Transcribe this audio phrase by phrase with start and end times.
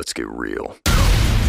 [0.00, 0.78] let's get real.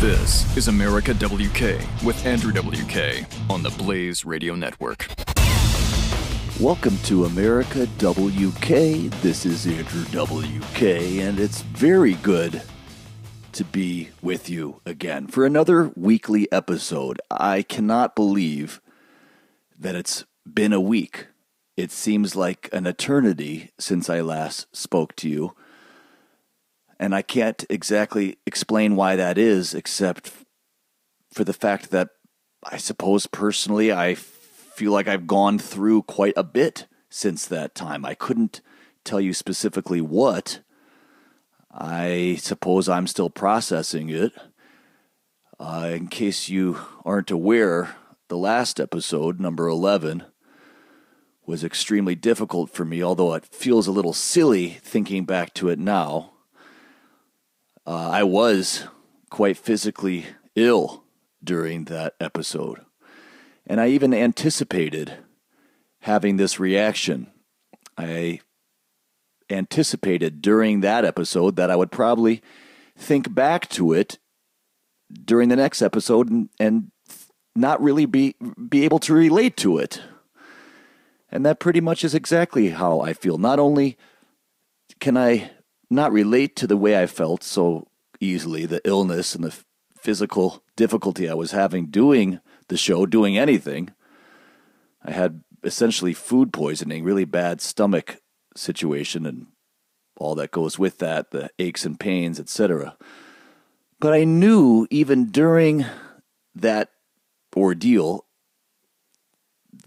[0.02, 5.08] This is America WK with Andrew WK on the Blaze Radio Network.
[6.60, 9.10] Welcome to America WK.
[9.22, 12.62] This is Andrew WK, and it's very good
[13.54, 17.22] to be with you again for another weekly episode.
[17.32, 18.82] I cannot believe
[19.80, 21.28] that it's been a week.
[21.78, 25.56] It seems like an eternity since I last spoke to you.
[27.02, 30.32] And I can't exactly explain why that is, except
[31.34, 32.10] for the fact that
[32.64, 38.06] I suppose personally I feel like I've gone through quite a bit since that time.
[38.06, 38.62] I couldn't
[39.04, 40.60] tell you specifically what.
[41.72, 44.34] I suppose I'm still processing it.
[45.60, 47.96] Uh, in case you aren't aware,
[48.28, 50.24] the last episode, number 11,
[51.48, 55.80] was extremely difficult for me, although it feels a little silly thinking back to it
[55.80, 56.32] now.
[57.86, 58.86] Uh, I was
[59.30, 61.04] quite physically ill
[61.44, 62.82] during that episode.
[63.66, 65.18] And I even anticipated
[66.02, 67.32] having this reaction.
[67.98, 68.42] I
[69.50, 72.42] anticipated during that episode that I would probably
[72.98, 74.18] think back to it
[75.26, 76.92] during the next episode and, and
[77.56, 78.36] not really be
[78.70, 80.02] be able to relate to it.
[81.30, 83.38] And that pretty much is exactly how I feel.
[83.38, 83.98] Not only
[85.00, 85.52] can I
[85.92, 87.88] not relate to the way I felt so
[88.20, 89.56] easily, the illness and the
[90.00, 92.40] physical difficulty I was having doing
[92.70, 93.92] the show, doing anything.
[95.04, 98.18] I had essentially food poisoning, really bad stomach
[98.56, 99.48] situation, and
[100.18, 102.96] all that goes with that, the aches and pains, etc.
[104.00, 105.86] But I knew even during
[106.56, 106.90] that
[107.56, 108.26] ordeal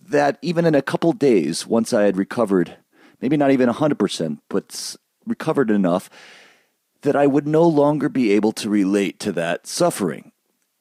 [0.06, 2.77] that even in a couple days, once I had recovered,
[3.20, 4.96] maybe not even 100%, but
[5.27, 6.11] recovered enough,
[7.02, 10.33] that I would no longer be able to relate to that suffering.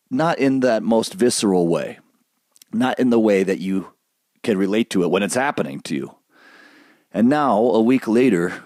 [0.09, 1.99] Not in that most visceral way,
[2.71, 3.93] not in the way that you
[4.43, 6.15] can relate to it when it's happening to you.
[7.11, 8.63] And now, a week later,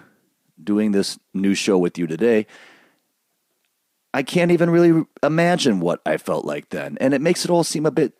[0.62, 2.46] doing this new show with you today,
[4.12, 6.98] I can't even really imagine what I felt like then.
[7.00, 8.14] And it makes it all seem a bit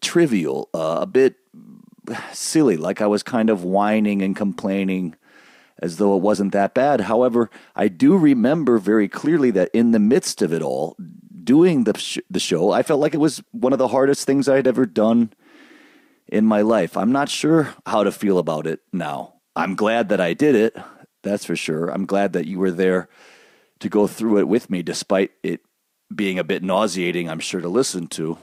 [0.00, 1.36] trivial, uh, a bit
[2.32, 5.16] silly, like I was kind of whining and complaining
[5.84, 7.02] as though it wasn't that bad.
[7.02, 10.96] However, I do remember very clearly that in the midst of it all,
[11.44, 14.48] doing the, sh- the show, I felt like it was one of the hardest things
[14.48, 15.34] I'd ever done
[16.26, 16.96] in my life.
[16.96, 19.34] I'm not sure how to feel about it now.
[19.54, 20.74] I'm glad that I did it,
[21.22, 21.90] that's for sure.
[21.90, 23.10] I'm glad that you were there
[23.80, 25.60] to go through it with me, despite it
[26.14, 28.38] being a bit nauseating, I'm sure, to listen to.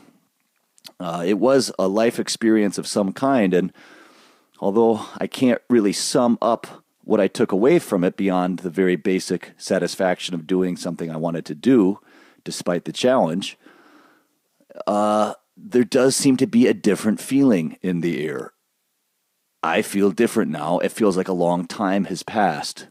[1.00, 3.74] Uh, it was a life experience of some kind, and
[4.60, 6.68] although I can't really sum up
[7.04, 11.18] what I took away from it beyond the very basic satisfaction of doing something I
[11.18, 12.00] wanted to do,
[12.44, 13.58] despite the challenge,
[14.88, 18.54] uh, there does seem to be a different feeling in the air.
[19.64, 20.80] I feel different now.
[20.80, 22.88] It feels like a long time has passed.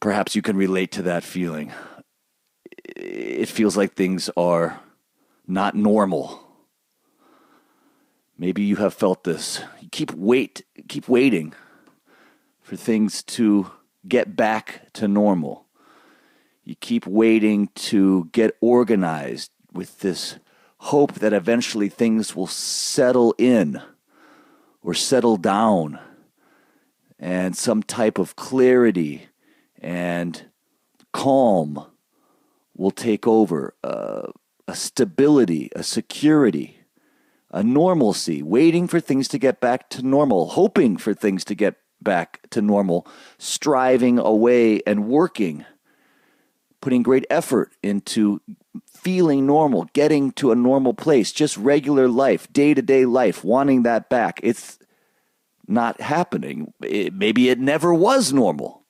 [0.00, 1.72] Perhaps you can relate to that feeling.
[2.96, 4.80] It feels like things are
[5.46, 6.40] not normal.
[8.36, 9.62] Maybe you have felt this.
[9.80, 11.54] You keep wait, keep waiting
[12.64, 13.70] for things to
[14.08, 15.66] get back to normal.
[16.64, 20.38] You keep waiting to get organized with this
[20.78, 23.82] hope that eventually things will settle in
[24.82, 25.98] or settle down
[27.18, 29.28] and some type of clarity
[29.80, 30.46] and
[31.12, 31.86] calm
[32.74, 34.28] will take over, uh,
[34.66, 36.78] a stability, a security,
[37.50, 41.76] a normalcy, waiting for things to get back to normal, hoping for things to get
[42.04, 43.06] back to normal,
[43.38, 45.64] striving away and working,
[46.80, 48.40] putting great effort into
[48.86, 53.82] feeling normal, getting to a normal place, just regular life, day to day life, wanting
[53.82, 54.40] that back.
[54.42, 54.78] It's
[55.66, 56.72] not happening.
[56.82, 58.82] It, maybe it never was normal.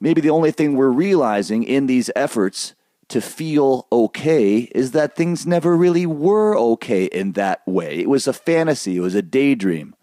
[0.00, 2.74] Maybe the only thing we're realizing in these efforts
[3.08, 7.98] to feel okay is that things never really were okay in that way.
[7.98, 9.94] It was a fantasy, it was a daydream.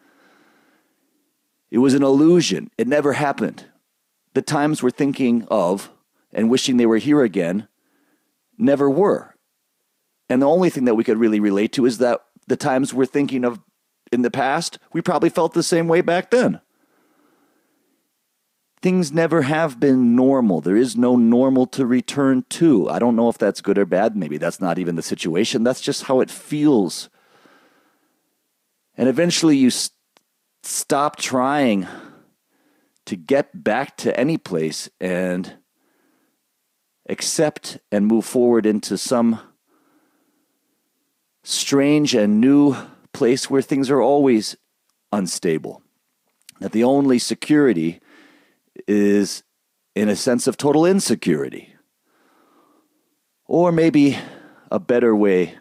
[1.76, 2.72] It was an illusion.
[2.78, 3.66] It never happened.
[4.34, 5.92] The times we're thinking of
[6.32, 7.68] and wishing they were here again
[8.58, 9.36] never were.
[10.30, 13.06] And the only thing that we could really relate to is that the times we're
[13.06, 13.60] thinking of
[14.10, 16.62] in the past, we probably felt the same way back then.
[18.82, 20.62] Things never have been normal.
[20.62, 22.90] There is no normal to return to.
[22.90, 24.16] I don't know if that's good or bad.
[24.16, 25.66] Maybe that's not even the situation.
[25.66, 27.10] That's just how it feels.
[28.96, 29.72] And eventually you
[30.66, 31.88] stop trying
[33.06, 35.58] to get back to any place and
[37.08, 39.40] accept and move forward into some
[41.44, 42.76] strange and new
[43.14, 44.58] place where things are always
[45.12, 45.84] unstable.
[46.60, 48.02] That the only security
[48.88, 49.44] is
[49.96, 51.76] in a sense of total insecurity.
[53.46, 54.18] Or maybe
[54.72, 55.58] a better way,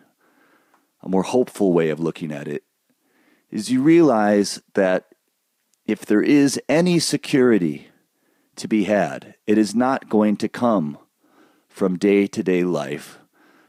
[1.03, 2.65] a more hopeful way of looking at it,
[3.55, 5.07] is you realize that
[5.87, 7.87] if there is any security
[8.57, 10.99] to be had, it is not going to come
[11.69, 13.21] from day to day life,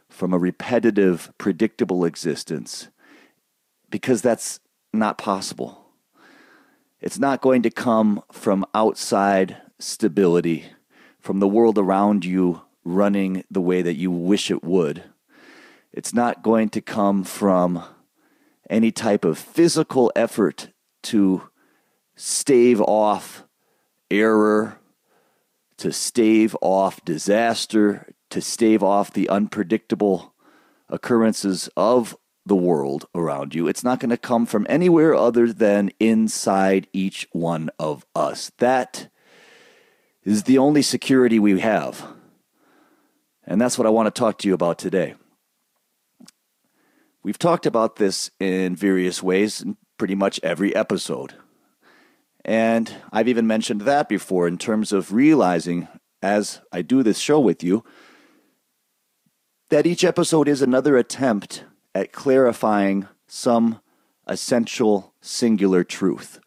[0.10, 2.88] from a repetitive, predictable existence,
[3.92, 4.60] because that's
[4.92, 5.86] not possible.
[7.00, 10.66] It's not going to come from outside stability,
[11.20, 15.04] from the world around you running the way that you wish it would.
[15.94, 17.84] It's not going to come from
[18.70, 20.70] any type of physical effort
[21.04, 21.50] to
[22.16, 23.44] stave off
[24.10, 24.80] error,
[25.78, 30.34] to stave off disaster, to stave off the unpredictable
[30.90, 32.16] occurrences of
[32.46, 33.68] the world around you.
[33.68, 38.52] It's not going to come from anywhere other than inside each one of us.
[38.60, 39.10] That
[40.24, 42.06] is the only security we have.
[43.46, 45.16] And that's what I want to talk to you about today.
[47.26, 51.34] We've talked about this in various ways in pretty much every episode.
[52.46, 55.88] And I've even mentioned that before in terms of realizing
[56.22, 57.84] as I do this show with you
[59.70, 61.64] that each episode is another attempt
[61.96, 63.82] at clarifying some
[64.28, 66.40] essential singular truth.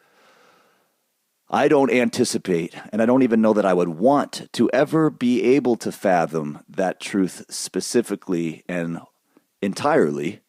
[1.50, 5.42] I don't anticipate, and I don't even know that I would want to ever be
[5.42, 9.00] able to fathom that truth specifically and
[9.60, 10.42] entirely.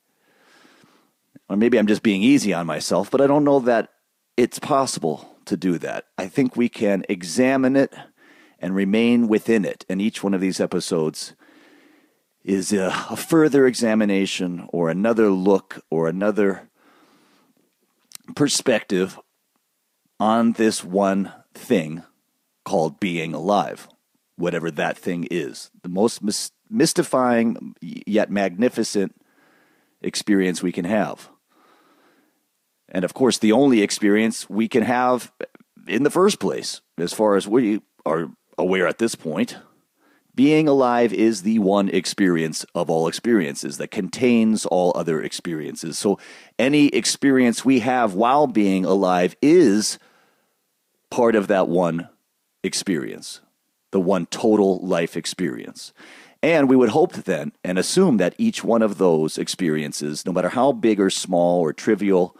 [1.49, 3.89] Or maybe I'm just being easy on myself, but I don't know that
[4.37, 6.05] it's possible to do that.
[6.17, 7.93] I think we can examine it
[8.59, 9.85] and remain within it.
[9.89, 11.33] And each one of these episodes
[12.43, 16.69] is a, a further examination or another look or another
[18.35, 19.19] perspective
[20.19, 22.03] on this one thing
[22.63, 23.87] called being alive,
[24.35, 25.71] whatever that thing is.
[25.81, 29.15] The most mis- mystifying yet magnificent
[30.01, 31.29] experience we can have.
[32.89, 35.31] And of course, the only experience we can have
[35.87, 39.57] in the first place, as far as we are aware at this point.
[40.35, 45.97] Being alive is the one experience of all experiences that contains all other experiences.
[45.97, 46.17] So,
[46.57, 49.99] any experience we have while being alive is
[51.09, 52.07] part of that one
[52.63, 53.41] experience,
[53.91, 55.91] the one total life experience.
[56.41, 60.49] And we would hope then and assume that each one of those experiences, no matter
[60.49, 62.37] how big or small or trivial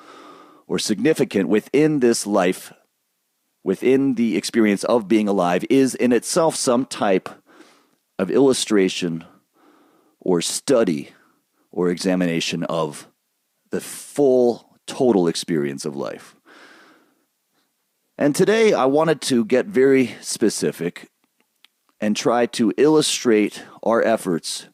[0.69, 2.71] or significant within this life,
[3.63, 7.27] within the experience of being alive, is in itself some type
[8.19, 9.25] of illustration
[10.19, 11.09] or study
[11.71, 13.07] or examination of
[13.71, 16.35] the full total experience of life.
[18.17, 21.09] And today I wanted to get very specific
[21.99, 24.67] and try to illustrate our efforts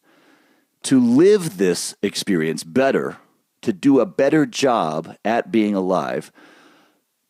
[0.83, 3.17] to live this experience better,
[3.65, 6.31] to do a better job at being alive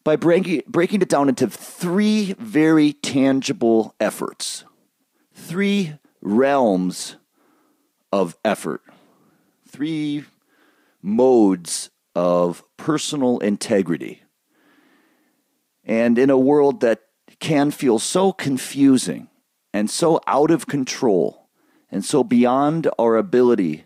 [0.04, 4.65] by breaking, breaking it down into three very tangible efforts,
[5.34, 7.15] three realms
[8.12, 8.82] of effort,
[9.65, 10.25] three
[11.01, 14.22] modes of personal integrity.
[15.86, 17.00] And in a world that
[17.39, 19.30] can feel so confusing
[19.74, 21.48] and so out of control
[21.89, 23.86] and so beyond our ability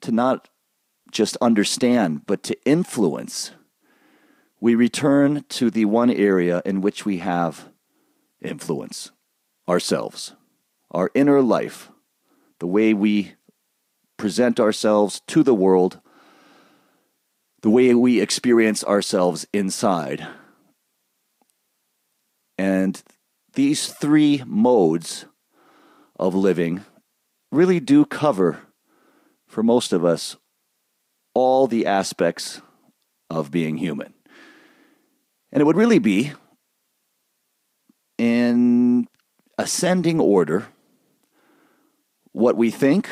[0.00, 0.48] to not
[1.14, 3.52] just understand, but to influence,
[4.60, 7.68] we return to the one area in which we have
[8.42, 9.12] influence
[9.68, 10.34] ourselves,
[10.90, 11.90] our inner life,
[12.58, 13.34] the way we
[14.16, 16.00] present ourselves to the world,
[17.62, 20.26] the way we experience ourselves inside.
[22.58, 23.02] And
[23.54, 25.26] these three modes
[26.18, 26.84] of living
[27.50, 28.60] really do cover,
[29.46, 30.36] for most of us,
[31.34, 32.60] all the aspects
[33.28, 34.14] of being human.
[35.52, 36.32] And it would really be
[38.18, 39.06] in
[39.58, 40.66] ascending order
[42.32, 43.08] what we think,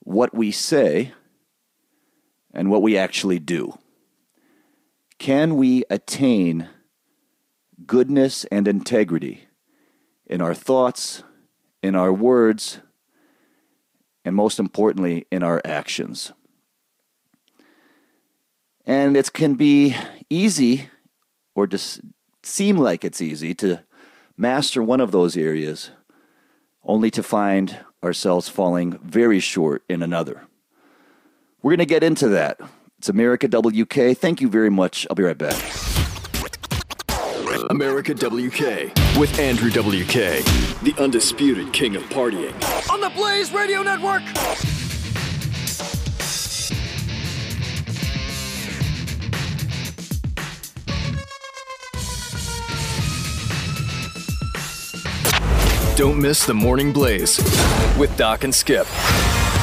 [0.00, 1.12] what we say,
[2.52, 3.78] and what we actually do.
[5.18, 6.68] Can we attain
[7.84, 9.48] goodness and integrity
[10.26, 11.22] in our thoughts,
[11.82, 12.80] in our words,
[14.24, 16.32] and most importantly, in our actions.
[18.86, 19.96] And it can be
[20.30, 20.88] easy,
[21.54, 22.00] or just
[22.42, 23.82] seem like it's easy, to
[24.36, 25.90] master one of those areas
[26.84, 30.46] only to find ourselves falling very short in another.
[31.62, 32.60] We're going to get into that.
[32.98, 34.16] It's America WK.
[34.16, 35.06] Thank you very much.
[35.10, 35.60] I'll be right back.
[37.70, 40.44] America WK with Andrew WK,
[40.82, 42.54] the undisputed king of partying.
[42.90, 44.22] On the Blaze Radio Network!
[55.96, 57.38] Don't miss the Morning Blaze
[57.96, 58.86] with Doc and Skip.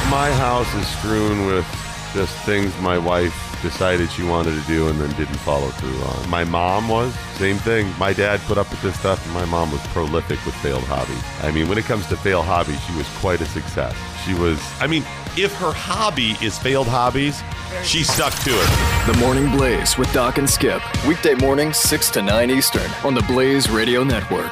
[0.10, 1.64] My house is strewn with
[2.12, 6.28] just things my wife decided she wanted to do and then didn't follow through on.
[6.32, 7.88] My mom was, same thing.
[8.00, 11.24] My dad put up with this stuff, and my mom was prolific with failed hobbies.
[11.44, 13.96] I mean, when it comes to failed hobbies, she was quite a success.
[14.26, 15.04] She was, I mean,
[15.38, 17.44] if her hobby is failed hobbies,
[17.84, 19.06] she stuck to it.
[19.06, 20.82] The Morning Blaze with Doc and Skip.
[21.06, 24.52] Weekday mornings, 6 to 9 Eastern on the Blaze Radio Network.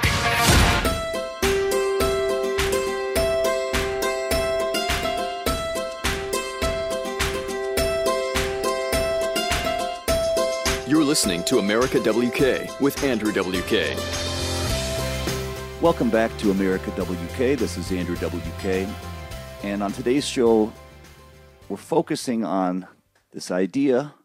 [11.12, 13.98] Listening to America WK with Andrew WK.
[15.82, 17.60] Welcome back to America WK.
[17.60, 18.88] This is Andrew WK.
[19.62, 20.72] And on today's show,
[21.68, 22.88] we're focusing on
[23.34, 24.16] this idea,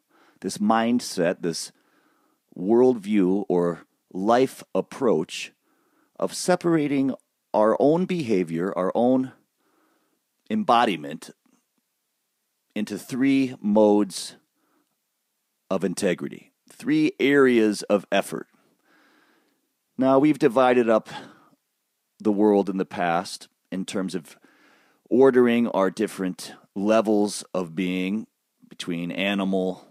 [0.43, 1.73] this mindset, this
[2.57, 5.51] worldview or life approach
[6.21, 7.13] of separating
[7.53, 9.33] our own behavior, our own
[10.49, 11.31] embodiment
[12.77, 14.37] into three modes
[15.69, 18.49] of integrity, three areas of effort.
[19.99, 21.09] Now, we've divided up
[22.19, 24.37] the world in the past in terms of
[25.09, 28.27] ordering our different levels of being
[28.69, 29.87] between animal,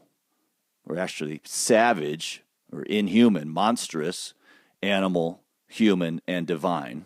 [0.88, 4.34] or actually savage, or inhuman, monstrous,
[4.84, 7.06] animal, human, and divine.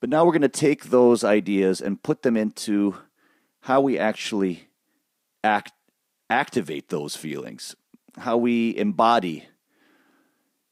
[0.00, 2.96] But now we're going to take those ideas and put them into
[3.62, 4.68] how we actually
[5.42, 5.72] act,
[6.30, 7.74] activate those feelings,
[8.18, 9.46] how we embody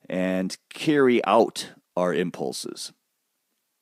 [0.08, 2.92] and carry out our impulses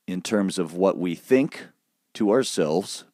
[0.06, 1.66] in terms of what we think
[2.14, 3.04] to ourselves,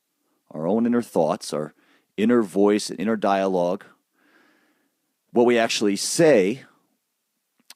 [0.51, 1.75] our own inner thoughts, our
[2.17, 3.85] inner voice and inner dialogue,
[5.31, 6.63] what we actually say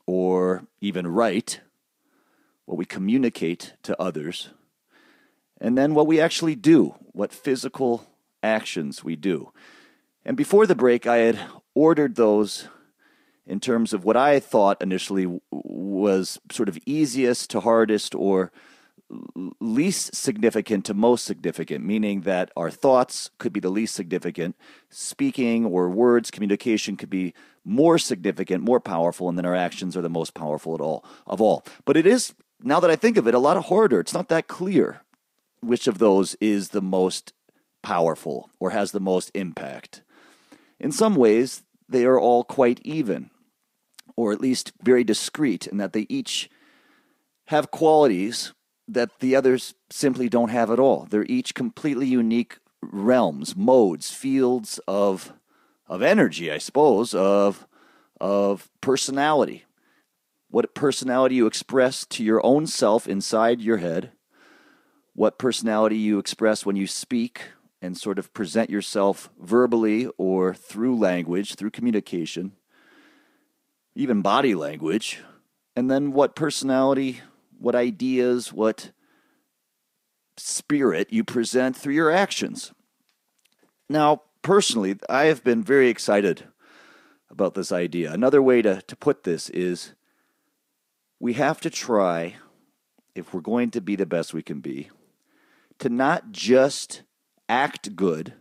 [0.07, 1.61] or even write,
[2.64, 4.50] what we communicate to others,
[5.61, 8.07] and then what we actually do, what physical
[8.43, 9.52] actions we do.
[10.25, 11.38] And before the break, I had
[11.75, 12.69] ordered those
[13.47, 18.52] in terms of what I thought initially was sort of easiest to hardest or
[19.61, 24.57] least significant to most significant, meaning that our thoughts could be the least significant,
[24.88, 30.02] speaking or words, communication could be more significant, more powerful, and then our actions are
[30.02, 31.64] the most powerful at all of all.
[31.85, 34.00] But it is, now that I think of it, a lot harder.
[34.00, 35.02] It's not that clear
[35.61, 37.33] which of those is the most
[37.83, 40.02] powerful or has the most impact.
[40.83, 43.31] In some ways, they are all quite even,
[44.17, 46.51] or at least very discrete, in that they each
[47.47, 48.53] have qualities
[48.89, 51.07] that the others simply don't have at all.
[51.09, 55.33] They're each completely unique realms, modes, fields of
[55.87, 57.67] of energy, I suppose, of
[58.21, 59.65] of personality.
[60.51, 64.11] What personality you express to your own self inside your head,
[65.15, 70.97] what personality you express when you speak and sort of present yourself verbally or through
[70.97, 72.53] language, through communication,
[73.95, 75.21] even body language,
[75.77, 77.21] and then what personality
[77.62, 78.91] what ideas, what
[80.37, 82.73] spirit you present through your actions.
[83.89, 86.45] Now, personally, I have been very excited
[87.31, 88.12] about this idea.
[88.12, 89.95] Another way to, to put this is
[91.21, 92.35] we have to try,
[93.15, 94.91] if we're going to be the best we can be,
[95.79, 97.03] to not just
[97.49, 98.35] act good,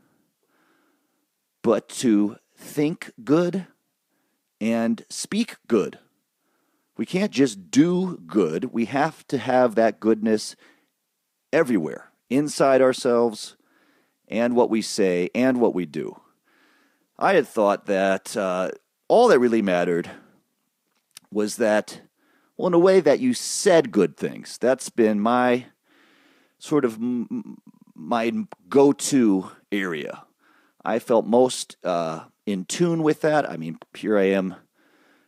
[1.62, 3.68] but to think good
[4.60, 6.00] and speak good.
[6.98, 8.66] We can't just do good.
[8.74, 10.56] We have to have that goodness
[11.52, 13.56] everywhere, inside ourselves,
[14.28, 16.20] and what we say, and what we do.
[17.18, 18.72] I had thought that uh,
[19.08, 20.10] all that really mattered
[21.32, 22.02] was that,
[22.58, 24.58] well, in a way, that you said good things.
[24.58, 25.66] That's been my
[26.62, 27.58] sort of m-
[27.96, 28.32] my
[28.70, 30.24] go to area.
[30.86, 33.50] I felt most uh, in tune with that.
[33.50, 34.56] I mean, here I am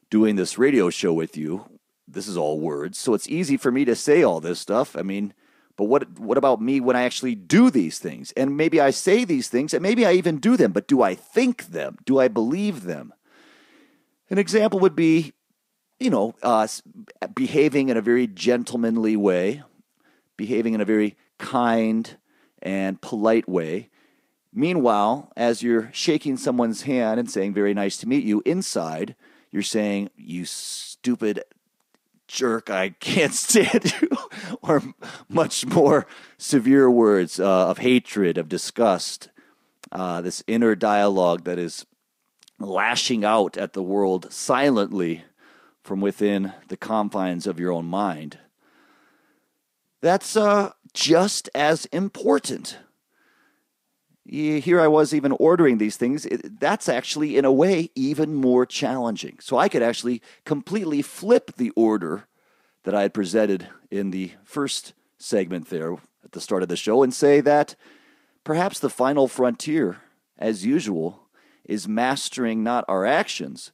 [0.09, 1.65] doing this radio show with you.
[2.07, 4.95] This is all words, so it's easy for me to say all this stuff.
[4.95, 5.33] I mean,
[5.75, 8.31] but what what about me when I actually do these things?
[8.33, 11.15] And maybe I say these things, and maybe I even do them, but do I
[11.15, 11.97] think them?
[12.05, 13.13] Do I believe them?
[14.29, 15.33] An example would be,
[15.99, 16.67] you know, uh,
[17.33, 19.63] behaving in a very gentlemanly way,
[20.37, 22.17] behaving in a very kind
[22.61, 23.89] and polite way.
[24.53, 29.15] Meanwhile, as you're shaking someone's hand and saying, Very nice to meet you, inside,
[29.51, 31.43] you're saying, You stupid
[32.27, 34.09] jerk, I can't stand you,
[34.61, 34.81] or
[35.29, 39.29] much more severe words uh, of hatred, of disgust,
[39.91, 41.85] uh, this inner dialogue that is
[42.59, 45.23] lashing out at the world silently
[45.83, 48.39] from within the confines of your own mind.
[50.01, 52.77] That's uh, just as important.
[54.25, 56.25] Here I was even ordering these things.
[56.43, 59.37] That's actually, in a way, even more challenging.
[59.41, 62.25] So I could actually completely flip the order
[62.83, 67.03] that I had presented in the first segment there at the start of the show
[67.03, 67.75] and say that
[68.43, 69.97] perhaps the final frontier,
[70.37, 71.27] as usual,
[71.65, 73.71] is mastering not our actions,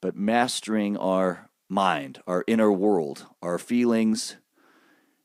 [0.00, 4.36] but mastering our mind, our inner world, our feelings,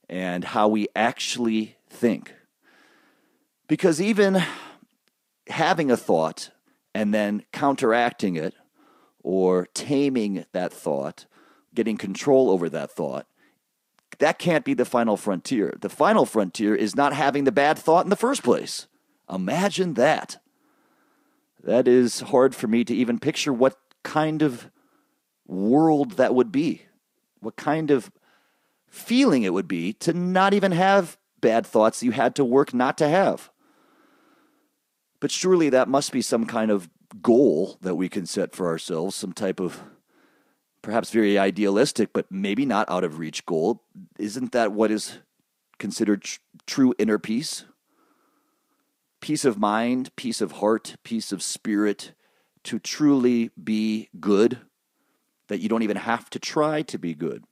[0.10, 2.34] and how we actually think.
[3.68, 4.42] Because even
[5.48, 6.52] having a thought
[6.96, 8.56] and then counteracting it
[9.24, 11.26] or taming that thought,
[11.76, 13.28] getting control over that thought,
[14.18, 15.78] that can't be the final frontier.
[15.80, 18.88] The final frontier is not having the bad thought in the first place.
[19.32, 20.42] Imagine that.
[21.64, 24.72] That is hard for me to even picture what kind of
[25.46, 26.84] world that would be,
[27.40, 28.12] what kind of
[28.90, 32.98] feeling it would be to not even have bad thoughts you had to work not
[32.98, 33.50] to have.
[35.20, 36.90] But surely that must be some kind of
[37.22, 39.82] goal that we can set for ourselves, some type of
[40.82, 43.84] perhaps very idealistic, but maybe not out of reach goal.
[44.18, 45.20] Isn't that what is
[45.78, 47.66] considered tr- true inner peace?
[49.22, 52.14] Peace of mind, peace of heart, peace of spirit,
[52.64, 54.60] to truly be good,
[55.48, 57.44] that you don't even have to try to be good.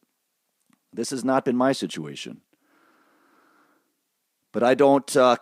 [0.94, 2.42] This has not been my situation.
[4.52, 5.38] But I don't uh,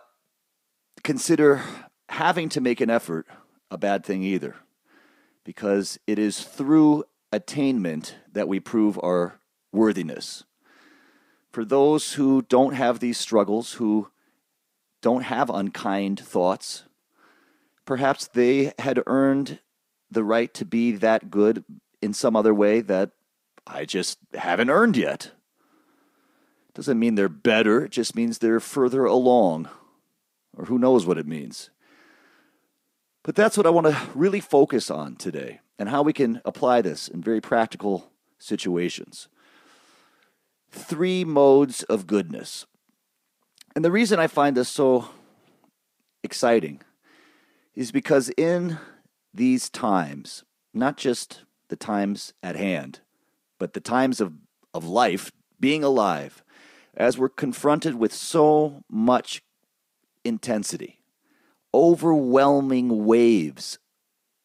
[1.02, 1.62] consider
[2.08, 3.26] having to make an effort
[3.70, 4.56] a bad thing either,
[5.44, 9.40] because it is through attainment that we prove our
[9.72, 10.44] worthiness.
[11.52, 14.10] For those who don't have these struggles, who
[15.02, 16.84] don't have unkind thoughts,
[17.84, 19.60] perhaps they had earned
[20.10, 21.64] the right to be that good
[22.02, 23.10] in some other way that
[23.66, 25.32] I just haven't earned yet.
[26.76, 29.70] Doesn't mean they're better, it just means they're further along.
[30.54, 31.70] Or who knows what it means.
[33.22, 36.82] But that's what I want to really focus on today and how we can apply
[36.82, 39.28] this in very practical situations.
[40.70, 42.66] Three modes of goodness.
[43.74, 45.08] And the reason I find this so
[46.22, 46.82] exciting
[47.74, 48.78] is because in
[49.32, 53.00] these times, not just the times at hand,
[53.58, 54.34] but the times of,
[54.74, 56.42] of life, being alive,
[56.96, 59.42] as we're confronted with so much
[60.24, 61.00] intensity,
[61.74, 63.78] overwhelming waves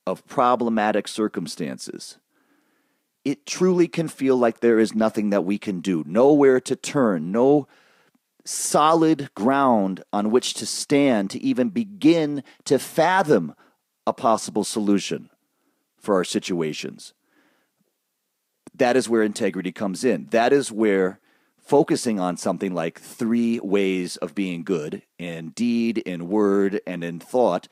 [0.05, 2.17] of problematic circumstances,
[3.23, 7.31] it truly can feel like there is nothing that we can do, nowhere to turn,
[7.31, 7.67] no
[8.43, 13.53] solid ground on which to stand to even begin to fathom
[14.07, 15.29] a possible solution
[15.99, 17.13] for our situations.
[18.73, 20.27] That is where integrity comes in.
[20.31, 21.19] That is where
[21.61, 27.19] focusing on something like three ways of being good in deed, in word, and in
[27.19, 27.67] thought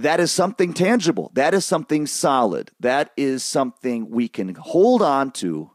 [0.00, 1.30] that is something tangible.
[1.34, 2.70] That is something solid.
[2.80, 5.72] That is something we can hold on to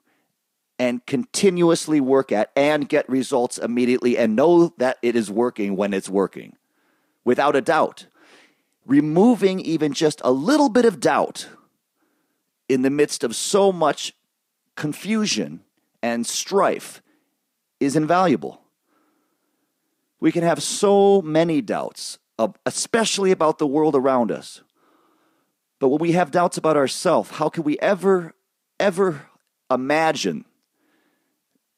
[0.79, 5.93] and continuously work at and get results immediately and know that it is working when
[5.93, 6.57] it's working
[7.23, 8.07] without a doubt.
[8.85, 11.47] Removing even just a little bit of doubt
[12.67, 14.13] in the midst of so much
[14.75, 15.61] confusion
[16.01, 17.01] and strife
[17.79, 18.61] is invaluable.
[20.19, 22.19] We can have so many doubts
[22.65, 24.61] especially about the world around us.
[25.79, 28.33] But when we have doubts about ourselves, how can we ever,
[28.79, 29.27] ever
[29.71, 30.45] imagine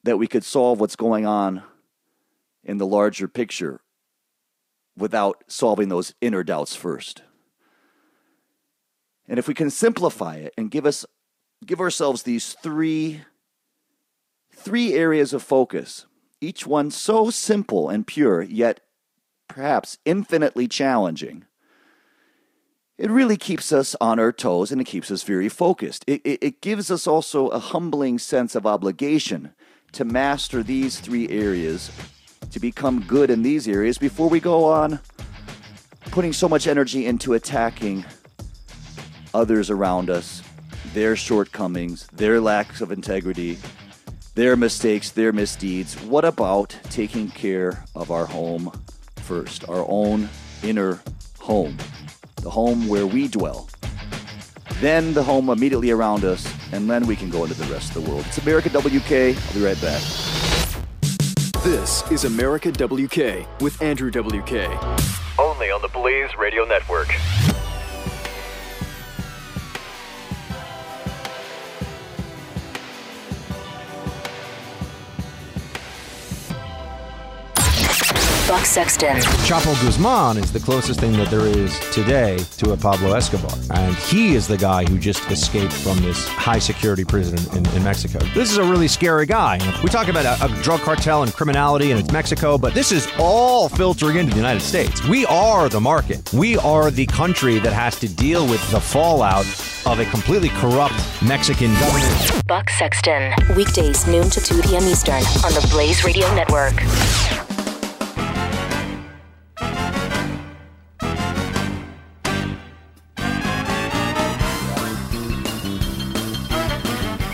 [0.04, 1.64] that we could solve what's going on
[2.64, 3.82] in the larger picture
[4.96, 7.22] without solving those inner doubts first?
[9.28, 11.06] And if we can simplify it and give us
[11.66, 13.22] give ourselves these three
[14.58, 16.06] three areas of focus,
[16.42, 18.80] each one so simple and pure, yet
[19.48, 21.46] perhaps infinitely challenging,
[22.98, 26.04] it really keeps us on our toes and it keeps us very focused.
[26.08, 29.54] It, it, it, gives us also a humbling sense of obligation
[29.92, 31.92] to master these three areas,
[32.52, 35.00] to become good in these areas before we go on
[36.12, 38.06] putting so much energy into attacking
[39.34, 40.42] others around us,
[40.94, 43.58] their shortcomings, their lacks of integrity,
[44.38, 46.00] their mistakes, their misdeeds.
[46.04, 48.72] What about taking care of our home
[49.16, 50.30] first, our own
[50.62, 51.00] inner
[51.40, 51.76] home,
[52.44, 53.68] the home where we dwell?
[54.80, 58.04] Then the home immediately around us, and then we can go into the rest of
[58.04, 58.26] the world.
[58.28, 59.12] It's America WK.
[59.12, 60.04] I'll be right back.
[61.64, 64.54] This is America WK with Andrew WK.
[65.40, 67.08] Only on the Blaze Radio Network.
[78.48, 79.18] Buck Sexton.
[79.44, 83.52] Chapo Guzman is the closest thing that there is today to a Pablo Escobar.
[83.72, 87.84] And he is the guy who just escaped from this high security prison in, in
[87.84, 88.20] Mexico.
[88.34, 89.60] This is a really scary guy.
[89.84, 93.06] We talk about a, a drug cartel and criminality and it's Mexico, but this is
[93.20, 95.06] all filtering into the United States.
[95.06, 96.32] We are the market.
[96.32, 99.46] We are the country that has to deal with the fallout
[99.86, 102.48] of a completely corrupt Mexican government.
[102.48, 103.34] Buck Sexton.
[103.58, 104.84] Weekdays, noon to 2 p.m.
[104.84, 106.76] Eastern on the Blaze Radio Network.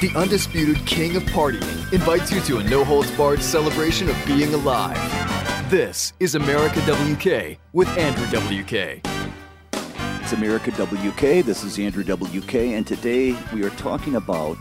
[0.04, 4.54] The undisputed king of partying invites you to a no holds barred celebration of being
[4.54, 5.00] alive.
[5.70, 9.00] This is America WK with Andrew WK.
[9.72, 11.46] It's America WK.
[11.46, 14.58] This is Andrew WK, and today we are talking about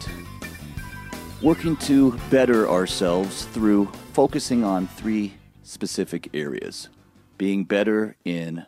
[1.43, 6.89] working to better ourselves through focusing on three specific areas
[7.37, 8.65] being better in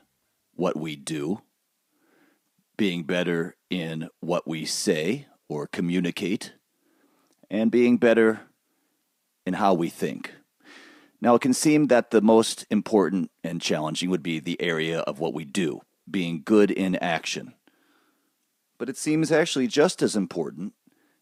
[0.56, 1.40] what we do,
[2.76, 6.54] being better in what we say or communicate,
[7.54, 8.40] and being better
[9.46, 10.34] in how we think.
[11.20, 15.20] Now, it can seem that the most important and challenging would be the area of
[15.20, 17.54] what we do, being good in action.
[18.76, 20.72] But it seems actually just as important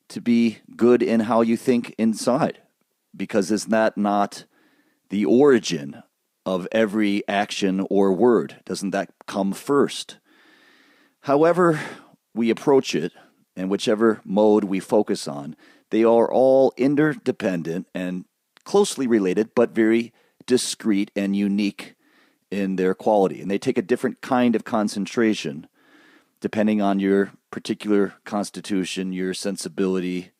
[0.08, 2.62] to be good in how you think inside,
[3.14, 4.46] because is that not
[5.10, 6.02] the origin
[6.46, 8.56] of every action or word?
[8.64, 10.18] Doesn't that come first?
[11.20, 11.78] However,
[12.34, 13.12] we approach it,
[13.54, 15.54] and whichever mode we focus on,
[15.92, 18.24] they are all interdependent and
[18.64, 20.12] closely related, but very
[20.46, 21.96] discrete and unique
[22.50, 23.42] in their quality.
[23.42, 25.68] And they take a different kind of concentration
[26.40, 30.30] depending on your particular constitution, your sensibility,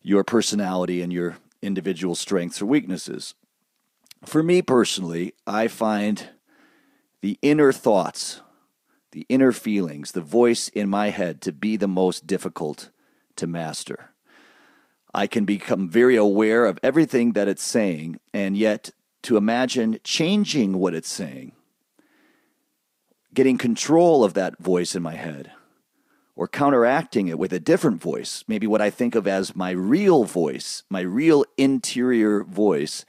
[0.00, 3.34] your personality, and your individual strengths or weaknesses.
[4.24, 6.30] For me personally, I find
[7.20, 8.40] the inner thoughts,
[9.10, 12.90] the inner feelings, the voice in my head to be the most difficult
[13.36, 14.11] to master.
[15.14, 18.90] I can become very aware of everything that it's saying, and yet
[19.24, 21.52] to imagine changing what it's saying,
[23.34, 25.52] getting control of that voice in my head,
[26.34, 30.24] or counteracting it with a different voice, maybe what I think of as my real
[30.24, 33.04] voice, my real interior voice,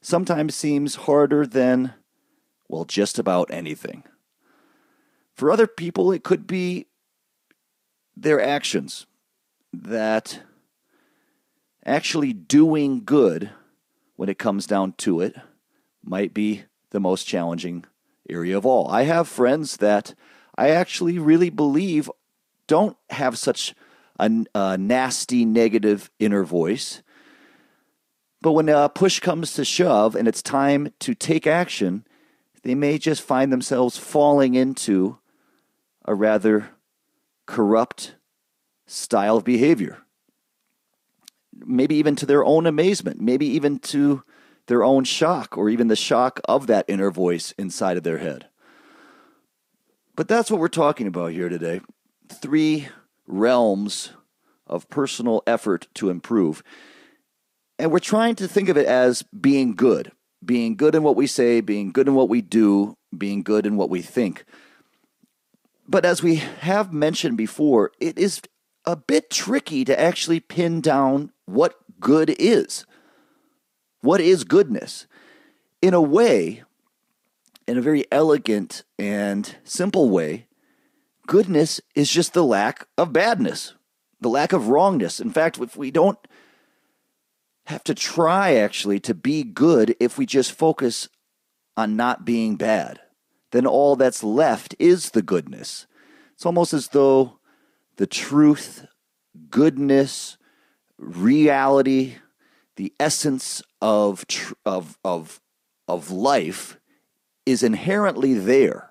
[0.00, 1.94] sometimes seems harder than,
[2.68, 4.04] well, just about anything.
[5.34, 6.86] For other people, it could be
[8.16, 9.06] their actions
[9.72, 10.42] that
[11.88, 13.50] actually doing good
[14.16, 15.34] when it comes down to it
[16.04, 17.84] might be the most challenging
[18.28, 18.88] area of all.
[18.88, 20.14] I have friends that
[20.56, 22.10] I actually really believe
[22.66, 23.74] don't have such
[24.18, 27.02] a, a nasty, negative inner voice.
[28.40, 32.04] But when a push comes to shove and it's time to take action,
[32.62, 35.18] they may just find themselves falling into
[36.04, 36.70] a rather
[37.46, 38.14] corrupt
[38.86, 39.98] style of behavior
[41.64, 44.22] maybe even to their own amazement, maybe even to
[44.66, 48.48] their own shock, or even the shock of that inner voice inside of their head.
[50.14, 51.80] But that's what we're talking about here today.
[52.28, 52.88] Three
[53.26, 54.10] realms
[54.66, 56.62] of personal effort to improve.
[57.78, 60.12] And we're trying to think of it as being good,
[60.44, 63.76] being good in what we say, being good in what we do, being good in
[63.76, 64.44] what we think.
[65.86, 68.42] But as we have mentioned before, it is
[68.84, 72.84] a bit tricky to actually pin down what good is.
[74.00, 75.06] What is goodness?
[75.82, 76.62] In a way,
[77.66, 80.46] in a very elegant and simple way,
[81.26, 83.74] goodness is just the lack of badness,
[84.20, 85.20] the lack of wrongness.
[85.20, 86.18] In fact, if we don't
[87.66, 91.08] have to try actually to be good, if we just focus
[91.76, 93.00] on not being bad,
[93.52, 95.86] then all that's left is the goodness.
[96.32, 97.38] It's almost as though
[97.96, 98.86] the truth,
[99.50, 100.37] goodness,
[100.98, 102.16] reality,
[102.76, 105.40] the essence of tr- of of
[105.86, 106.78] of life
[107.46, 108.90] is inherently there.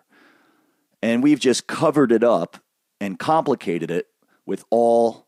[1.02, 2.58] And we've just covered it up
[3.00, 4.08] and complicated it
[4.46, 5.28] with all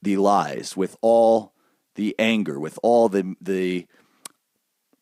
[0.00, 1.52] the lies, with all
[1.94, 3.86] the anger, with all the the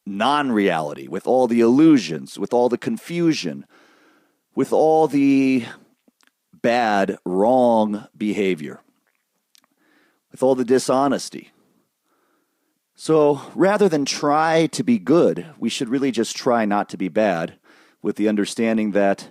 [0.04, 3.66] non-reality, with all the illusions, with all the confusion,
[4.54, 5.64] with all the
[6.62, 8.80] bad, wrong behavior,
[10.37, 11.51] with all the dishonesty.
[12.94, 17.09] So rather than try to be good, we should really just try not to be
[17.09, 17.59] bad
[18.03, 19.31] with the understanding that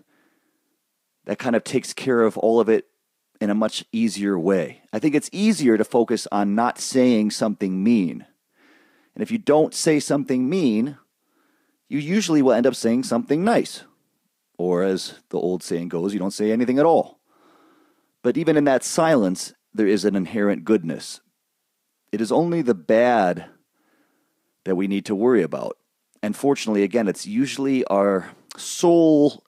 [1.26, 2.88] that kind of takes care of all of it
[3.40, 4.82] in a much easier way.
[4.92, 8.26] I think it's easier to focus on not saying something mean.
[9.14, 10.98] And if you don't say something mean,
[11.88, 13.84] you usually will end up saying something nice.
[14.58, 17.20] Or as the old saying goes, you don't say anything at all.
[18.24, 21.20] But even in that silence, there is an inherent goodness.
[22.12, 23.46] It is only the bad
[24.64, 25.78] that we need to worry about.
[26.24, 29.44] And fortunately, again, it's usually our soul,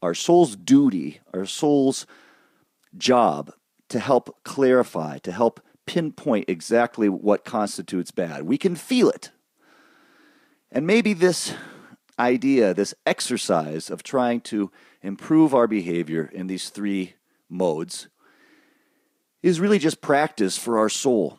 [0.00, 2.06] our soul's duty, our soul's
[2.96, 3.52] job
[3.90, 8.42] to help clarify, to help pinpoint exactly what constitutes bad.
[8.42, 9.30] We can feel it.
[10.72, 11.54] And maybe this
[12.18, 14.70] idea, this exercise of trying to
[15.02, 17.14] improve our behavior in these three
[17.48, 18.08] modes,
[19.42, 21.38] is really just practice for our soul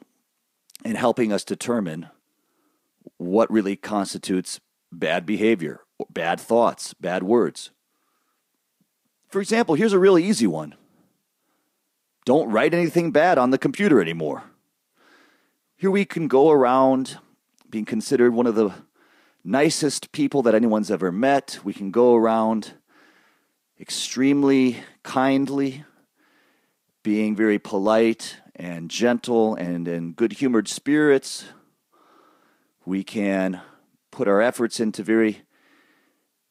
[0.85, 2.09] in helping us determine
[3.17, 4.59] what really constitutes
[4.91, 7.71] bad behavior, bad thoughts, bad words.
[9.27, 10.75] For example, here's a really easy one
[12.25, 14.43] don't write anything bad on the computer anymore.
[15.75, 17.17] Here we can go around
[17.69, 18.73] being considered one of the
[19.43, 21.59] nicest people that anyone's ever met.
[21.63, 22.73] We can go around
[23.79, 25.85] extremely kindly,
[27.03, 31.45] being very polite and gentle and in good humored spirits.
[32.85, 33.61] We can
[34.11, 35.41] put our efforts into very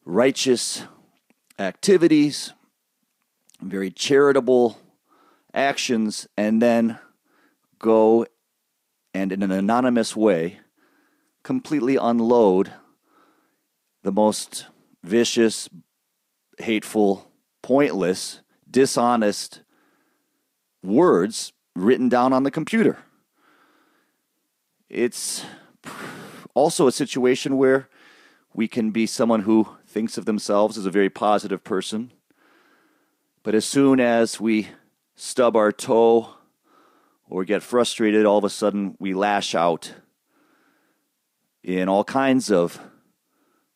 [0.05, 0.83] righteous
[1.59, 2.53] activities,
[3.61, 4.79] very charitable
[5.53, 6.97] actions, and then
[7.77, 8.25] go
[9.13, 10.59] and in an anonymous way
[11.43, 12.71] completely unload
[14.03, 14.67] the most
[15.03, 15.69] vicious,
[16.57, 17.31] hateful,
[17.61, 19.61] pointless, dishonest
[20.83, 22.97] words written down on the computer.
[24.89, 25.45] It's
[26.53, 27.87] also a situation where
[28.53, 32.11] we can be someone who thinks of themselves as a very positive person,
[33.43, 34.69] but as soon as we
[35.15, 36.33] stub our toe
[37.29, 39.93] or get frustrated, all of a sudden we lash out
[41.63, 42.79] in all kinds of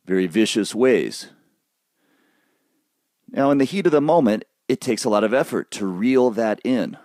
[0.05, 1.27] very vicious ways.
[3.29, 6.31] Now, in the heat of the moment, it takes a lot of effort to reel
[6.31, 6.97] that in,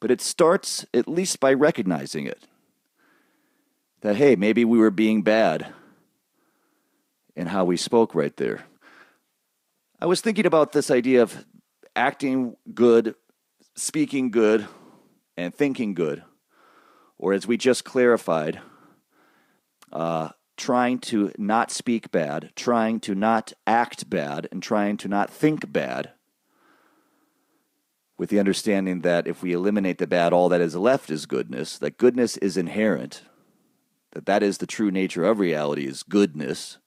[0.00, 2.46] but it starts at least by recognizing it.
[4.00, 5.74] That, hey, maybe we were being bad
[7.36, 8.64] in how we spoke right there.
[10.00, 11.44] I was thinking about this idea of
[11.94, 13.14] acting good,
[13.74, 14.66] speaking good,
[15.36, 16.24] and thinking good,
[17.18, 18.58] or as we just clarified,
[19.92, 25.28] uh, trying to not speak bad, trying to not act bad, and trying to not
[25.28, 26.12] think bad,
[28.18, 31.78] with the understanding that if we eliminate the bad, all that is left is goodness,
[31.78, 33.22] that goodness is inherent,
[34.12, 36.78] that that is the true nature of reality is goodness.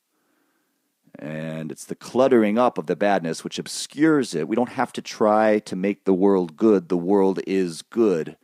[1.18, 4.48] And it's the cluttering up of the badness which obscures it.
[4.48, 6.88] We don't have to try to make the world good.
[6.88, 8.38] The world is good.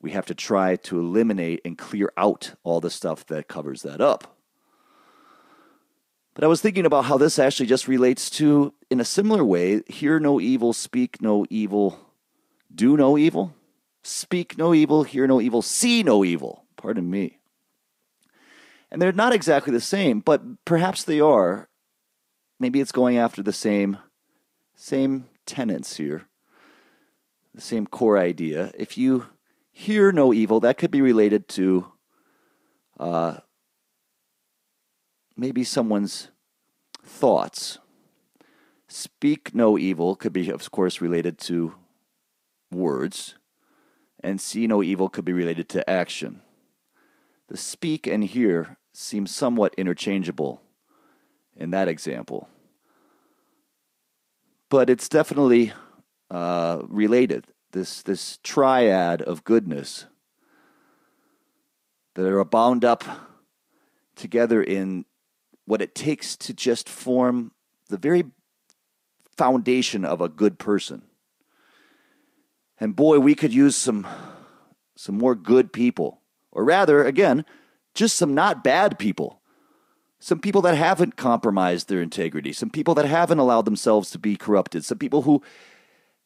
[0.00, 4.02] We have to try to eliminate and clear out all the stuff that covers that
[4.02, 4.36] up.
[6.34, 9.82] But I was thinking about how this actually just relates to, in a similar way,
[9.86, 12.03] hear no evil, speak no evil,
[12.74, 13.54] do no evil,
[14.02, 16.64] speak no evil, hear no evil, see no evil.
[16.76, 17.38] Pardon me.
[18.90, 21.68] And they're not exactly the same, but perhaps they are.
[22.60, 23.98] Maybe it's going after the same
[24.76, 26.26] same tenets here.
[27.54, 28.72] The same core idea.
[28.76, 29.26] If you
[29.70, 31.92] hear no evil, that could be related to
[32.98, 33.38] uh,
[35.36, 36.30] maybe someone's
[37.02, 37.78] thoughts.
[38.88, 41.74] Speak no evil could be, of course, related to
[42.74, 43.34] words,
[44.20, 46.40] and see no evil could be related to action.
[47.48, 50.62] The speak and hear seem somewhat interchangeable
[51.56, 52.48] in that example,
[54.70, 55.72] but it's definitely
[56.30, 57.46] uh, related.
[57.72, 60.06] This this triad of goodness
[62.14, 63.04] that are bound up
[64.14, 65.04] together in
[65.66, 67.52] what it takes to just form
[67.88, 68.24] the very
[69.36, 71.02] foundation of a good person.
[72.80, 74.06] And boy, we could use some
[74.96, 76.20] some more good people.
[76.52, 77.44] Or rather, again,
[77.94, 79.40] just some not bad people.
[80.20, 84.36] Some people that haven't compromised their integrity, some people that haven't allowed themselves to be
[84.36, 85.42] corrupted, some people who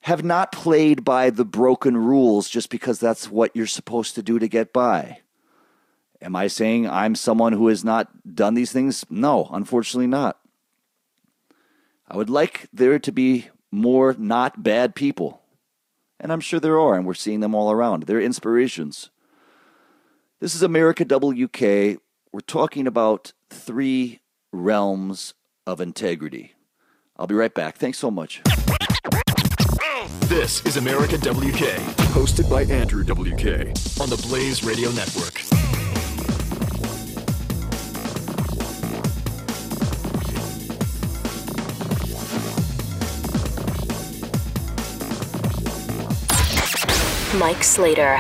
[0.03, 4.39] have not played by the broken rules just because that's what you're supposed to do
[4.39, 5.21] to get by.
[6.23, 9.05] Am I saying I'm someone who has not done these things?
[9.11, 10.39] No, unfortunately not.
[12.07, 15.43] I would like there to be more not bad people.
[16.21, 18.05] And I'm sure there are, and we're seeing them all around.
[18.05, 19.11] They're inspirations.
[20.41, 22.01] This is America WK.
[22.33, 24.21] We're talking about three
[24.53, 25.35] realms
[25.67, 26.55] of integrity.
[27.17, 27.77] I'll be right back.
[27.77, 28.43] Thanks so much.
[30.23, 31.79] This is America WK,
[32.13, 33.69] hosted by Andrew WK
[34.01, 35.68] on the Blaze Radio Network.
[47.35, 48.17] Mike Slater.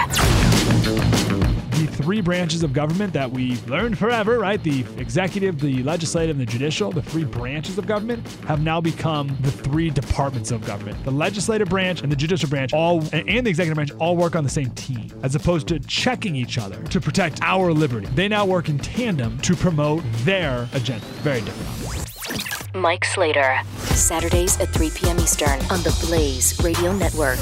[1.71, 4.63] the three branches of government that we've learned forever, right?
[4.63, 9.35] The executive, the legislative, and the judicial, the three branches of government have now become
[9.41, 11.03] the three departments of government.
[11.05, 14.45] The legislative branch and the judicial branch all and the executive branch all work on
[14.45, 18.07] the same team, as opposed to checking each other to protect our liberty.
[18.09, 21.07] They now work in tandem to promote their agenda.
[21.23, 22.75] Very different.
[22.75, 23.59] Mike Slater.
[23.79, 25.19] Saturdays at 3 p.m.
[25.19, 27.39] Eastern on the Blaze Radio Network.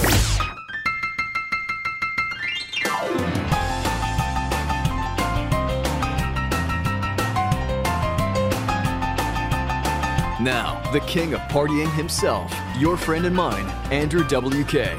[10.46, 14.96] Now, the king of partying himself, your friend and mine, Andrew WK.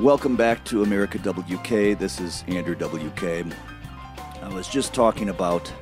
[0.00, 1.98] Welcome back to America WK.
[1.98, 3.46] This is Andrew WK.
[4.42, 5.72] I was just talking about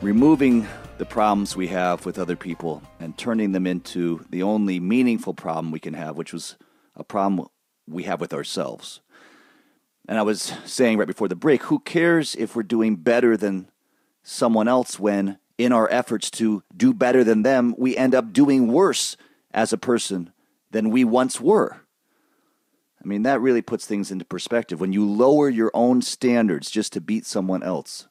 [0.00, 5.34] removing the problems we have with other people and turning them into the only meaningful
[5.34, 6.56] problem we can have, which was
[6.96, 7.46] a problem
[7.86, 9.02] we have with ourselves.
[10.08, 13.70] And I was saying right before the break, who cares if we're doing better than
[14.22, 18.68] someone else when, in our efforts to do better than them, we end up doing
[18.68, 19.16] worse
[19.52, 20.32] as a person
[20.70, 21.80] than we once were?
[23.02, 24.80] I mean, that really puts things into perspective.
[24.80, 28.06] When you lower your own standards just to beat someone else,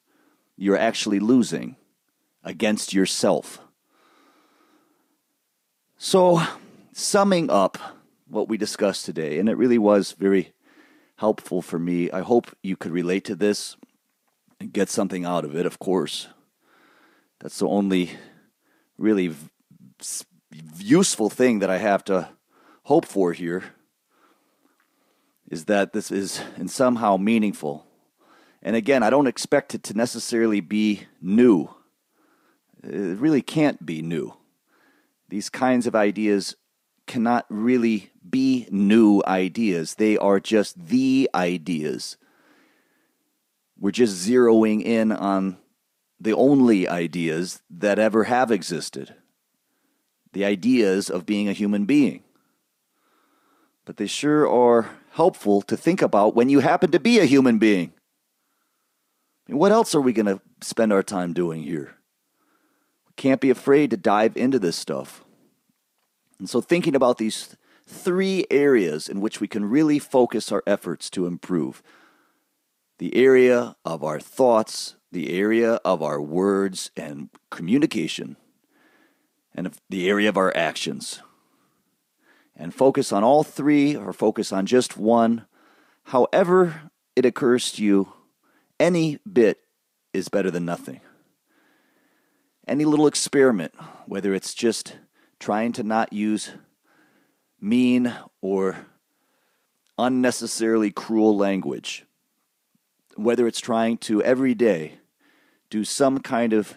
[0.57, 1.77] you're actually losing
[2.43, 3.59] against yourself.
[5.97, 6.41] So,
[6.93, 7.77] summing up
[8.27, 10.53] what we discussed today, and it really was very
[11.17, 12.11] helpful for me.
[12.11, 13.77] I hope you could relate to this
[14.59, 16.27] and get something out of it, of course.
[17.41, 18.11] That's the only
[18.97, 19.37] really v-
[20.77, 22.29] useful thing that I have to
[22.83, 23.63] hope for here
[25.49, 27.85] is that this is and somehow meaningful.
[28.61, 31.67] And again, I don't expect it to necessarily be new.
[32.83, 34.35] It really can't be new.
[35.29, 36.55] These kinds of ideas
[37.07, 39.95] cannot really be new ideas.
[39.95, 42.17] They are just the ideas.
[43.79, 45.57] We're just zeroing in on
[46.21, 49.15] the only ideas that ever have existed
[50.33, 52.23] the ideas of being a human being.
[53.85, 57.57] But they sure are helpful to think about when you happen to be a human
[57.57, 57.91] being.
[59.47, 61.95] I mean, what else are we going to spend our time doing here?
[63.07, 65.25] We can't be afraid to dive into this stuff.
[66.39, 71.09] And so, thinking about these three areas in which we can really focus our efforts
[71.09, 71.83] to improve
[72.99, 78.37] the area of our thoughts, the area of our words and communication,
[79.53, 81.21] and the area of our actions.
[82.55, 85.45] And focus on all three or focus on just one.
[86.05, 88.13] However, it occurs to you,
[88.79, 89.59] any bit
[90.13, 91.01] is better than nothing.
[92.67, 93.73] Any little experiment,
[94.05, 94.97] whether it's just
[95.39, 96.51] trying to not use
[97.59, 98.87] mean or
[99.97, 102.05] unnecessarily cruel language,
[103.15, 105.00] whether it's trying to every day
[105.71, 106.75] do some kind of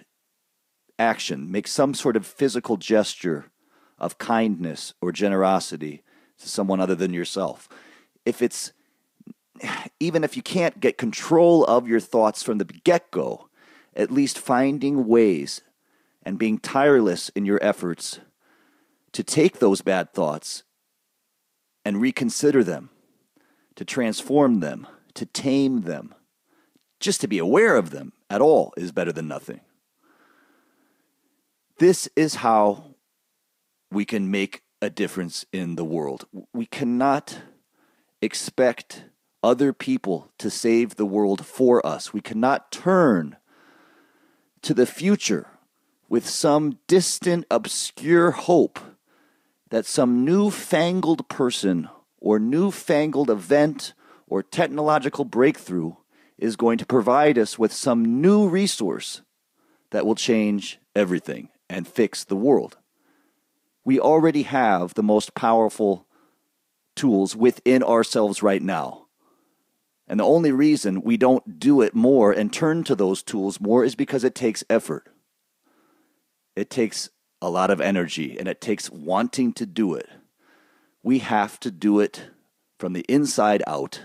[0.99, 3.51] action, make some sort of physical gesture
[3.99, 6.03] of kindness or generosity
[6.39, 7.69] to someone other than yourself.
[8.25, 8.73] If it's
[10.01, 13.49] even if you can't get control of your thoughts from the get go,
[13.95, 15.61] at least finding ways
[16.23, 18.21] and being tireless in your efforts
[19.13, 20.65] to take those bad thoughts
[21.85, 22.91] and reconsider them,
[23.77, 26.15] to transform them, to tame them,
[26.99, 29.61] just to be aware of them at all is better than nothing.
[31.79, 32.97] This is how
[33.93, 36.27] we can make a difference in the world.
[36.53, 37.39] We cannot
[38.21, 39.05] expect
[39.41, 42.13] other people to save the world for us.
[42.13, 43.37] We cannot turn
[44.63, 45.47] to the future
[46.09, 48.81] with some distant, obscure hope
[49.71, 53.95] that some newfangled person or newfangled event
[54.27, 55.93] or technological breakthrough
[56.45, 59.23] is going to provide us with some new resource
[59.91, 62.77] that will change everything and fix the world.
[63.83, 66.07] We already have the most powerful
[66.95, 69.07] tools within ourselves right now.
[70.07, 73.83] And the only reason we don't do it more and turn to those tools more
[73.83, 75.09] is because it takes effort.
[76.55, 77.09] It takes
[77.41, 80.09] a lot of energy and it takes wanting to do it.
[81.03, 82.27] We have to do it
[82.79, 84.03] from the inside out,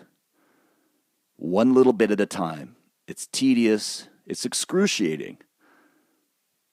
[1.40, 2.76] one little bit at a time.
[3.08, 5.38] It's tedious, it's excruciating,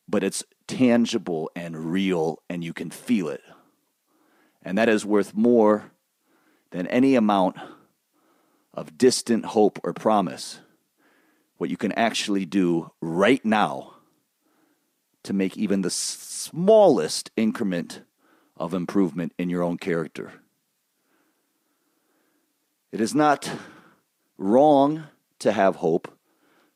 [0.08, 3.42] but it's tangible and real, and you can feel it.
[4.62, 5.92] And that is worth more
[6.72, 7.56] than any amount
[8.74, 10.58] of distant hope or promise.
[11.58, 13.94] What you can actually do right now
[15.22, 18.02] to make even the smallest increment
[18.56, 20.32] of improvement in your own character.
[22.92, 23.50] It is not
[24.38, 25.04] wrong
[25.40, 26.16] to have hope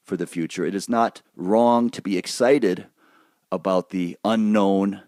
[0.03, 0.65] for the future.
[0.65, 2.87] It is not wrong to be excited
[3.53, 5.03] about the unknown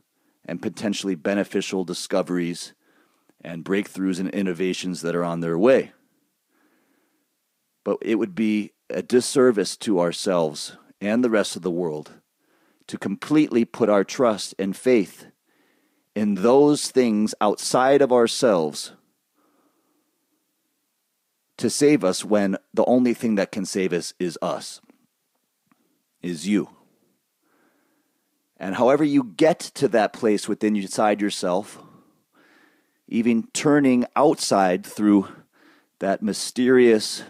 [0.45, 2.75] and potentially beneficial discoveries
[3.41, 5.93] and breakthroughs and innovations that are on their way.
[7.85, 12.13] But it would be a disservice to ourselves and the rest of the world
[12.87, 15.27] to completely put our trust and faith
[16.15, 18.93] in those things outside of ourselves
[21.63, 24.81] to save us when the only thing that can save us is us,
[26.21, 26.69] is you.
[28.57, 31.79] And however you get to that place within inside yourself,
[33.07, 35.29] even turning outside through
[36.01, 37.23] that mysterious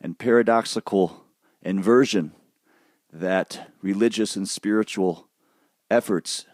[0.00, 1.24] and paradoxical
[1.62, 2.32] inversion
[3.12, 5.28] that religious and spiritual
[5.88, 6.46] efforts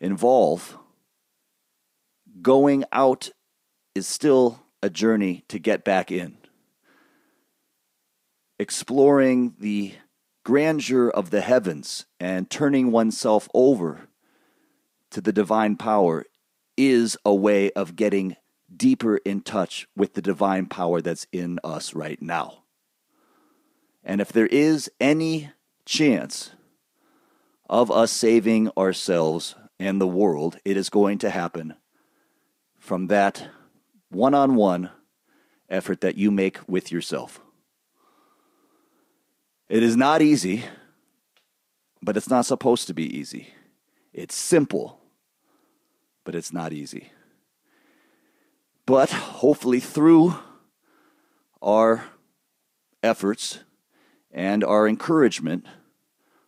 [0.00, 0.76] involve,
[2.42, 3.30] going out
[3.94, 6.36] is still a journey to get back in.
[8.58, 9.94] Exploring the
[10.44, 14.08] grandeur of the heavens and turning oneself over
[15.10, 16.24] to the divine power
[16.76, 18.36] is a way of getting
[18.74, 22.62] deeper in touch with the divine power that's in us right now.
[24.04, 25.50] And if there is any
[25.84, 26.52] chance
[27.68, 31.74] of us saving ourselves and the world, it is going to happen
[32.78, 33.48] from that
[34.16, 34.90] one on one
[35.68, 37.40] effort that you make with yourself.
[39.68, 40.64] It is not easy,
[42.02, 43.48] but it's not supposed to be easy.
[44.12, 45.00] It's simple,
[46.24, 47.10] but it's not easy.
[48.86, 50.36] But hopefully, through
[51.60, 52.04] our
[53.02, 53.58] efforts
[54.30, 55.66] and our encouragement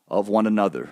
[0.07, 0.91] of one another,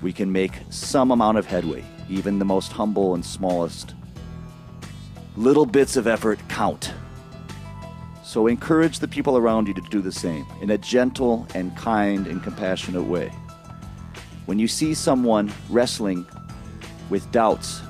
[0.00, 3.94] we can make some amount of headway, even the most humble and smallest.
[5.40, 6.92] Little bits of effort count.
[8.22, 12.26] So encourage the people around you to do the same in a gentle and kind
[12.26, 13.32] and compassionate way.
[14.44, 16.26] When you see someone wrestling
[17.08, 17.80] with doubts,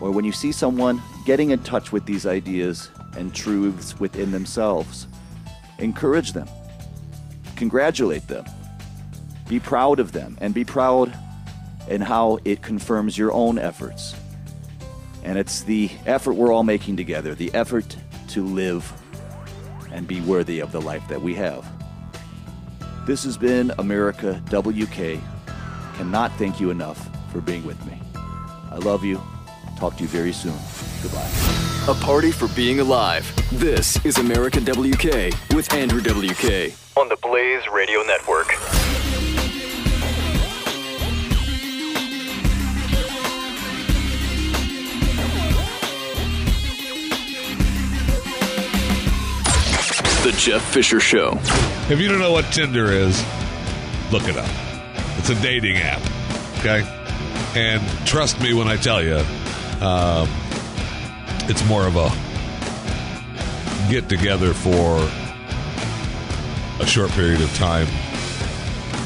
[0.00, 5.08] or when you see someone getting in touch with these ideas and truths within themselves,
[5.80, 6.48] encourage them,
[7.56, 8.44] congratulate them,
[9.48, 11.18] be proud of them, and be proud
[11.88, 14.14] in how it confirms your own efforts.
[15.22, 17.96] And it's the effort we're all making together, the effort
[18.28, 18.92] to live
[19.92, 21.66] and be worthy of the life that we have.
[23.06, 25.20] This has been America WK.
[25.96, 28.00] Cannot thank you enough for being with me.
[28.14, 29.20] I love you.
[29.78, 30.56] Talk to you very soon.
[31.02, 31.28] Goodbye.
[31.88, 33.26] A party for being alive.
[33.52, 36.72] This is America WK with Andrew WK.
[36.96, 38.79] On the Blaze Radio Network.
[50.30, 51.36] The Jeff Fisher Show.
[51.88, 53.20] If you don't know what Tinder is,
[54.12, 54.48] look it up.
[55.18, 56.00] It's a dating app,
[56.60, 56.84] okay?
[57.56, 59.16] And trust me when I tell you,
[59.84, 60.28] um,
[61.50, 62.10] it's more of a
[63.90, 65.00] get together for
[66.80, 67.88] a short period of time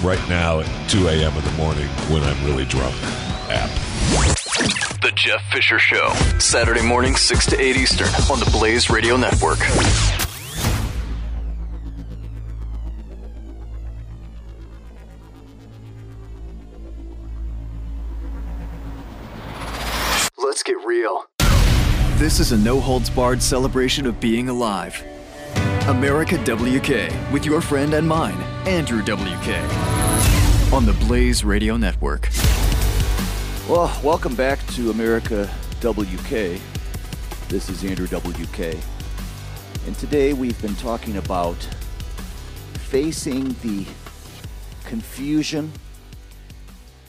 [0.04, 1.34] right now at 2 a.m.
[1.34, 2.94] in the morning when I'm really drunk
[3.48, 3.70] app.
[5.00, 6.12] The Jeff Fisher Show.
[6.38, 9.60] Saturday morning, 6 to 8 Eastern on the Blaze Radio Network.
[22.64, 25.04] No holds barred celebration of being alive.
[25.86, 30.72] America WK with your friend and mine, Andrew WK.
[30.72, 32.30] On the Blaze Radio Network.
[33.68, 35.46] Well, welcome back to America
[35.80, 36.58] WK.
[37.50, 38.78] This is Andrew WK.
[39.86, 41.56] And today we've been talking about
[42.78, 43.84] facing the
[44.86, 45.70] confusion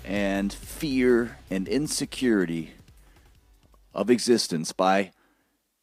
[0.03, 2.72] and fear and insecurity
[3.93, 5.12] of existence by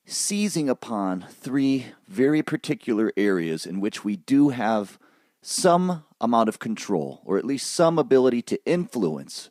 [0.04, 4.98] seizing upon three very particular areas in which we do have
[5.40, 9.50] some amount of control, or at least some ability to influence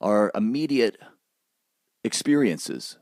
[0.00, 0.96] our immediate
[2.04, 2.98] experiences.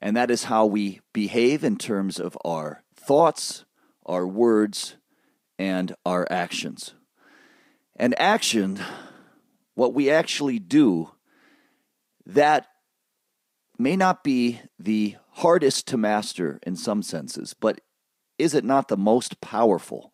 [0.00, 3.64] And that is how we behave in terms of our thoughts,
[4.06, 4.96] our words,
[5.58, 6.94] and our actions.
[7.96, 8.80] And action,
[9.74, 11.12] what we actually do,
[12.26, 12.68] that
[13.78, 17.80] may not be the hardest to master in some senses, but
[18.38, 20.12] is it not the most powerful?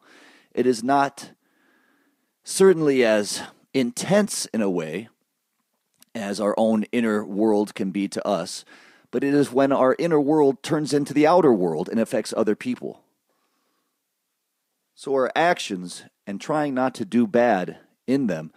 [0.52, 1.30] It is not
[2.44, 3.42] certainly as
[3.74, 5.08] intense in a way
[6.14, 8.64] as our own inner world can be to us,
[9.10, 12.54] but it is when our inner world turns into the outer world and affects other
[12.54, 13.02] people.
[14.94, 18.52] So our actions and trying not to do bad in them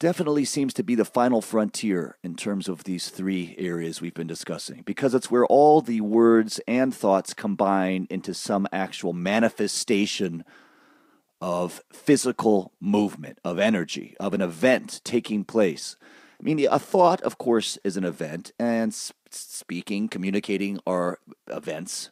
[0.00, 4.26] definitely seems to be the final frontier in terms of these three areas we've been
[4.26, 10.42] discussing because it's where all the words and thoughts combine into some actual manifestation
[11.40, 15.96] of physical movement, of energy, of an event taking place.
[16.40, 18.94] I mean, a thought, of course, is an event, and
[19.30, 22.10] speaking, communicating are events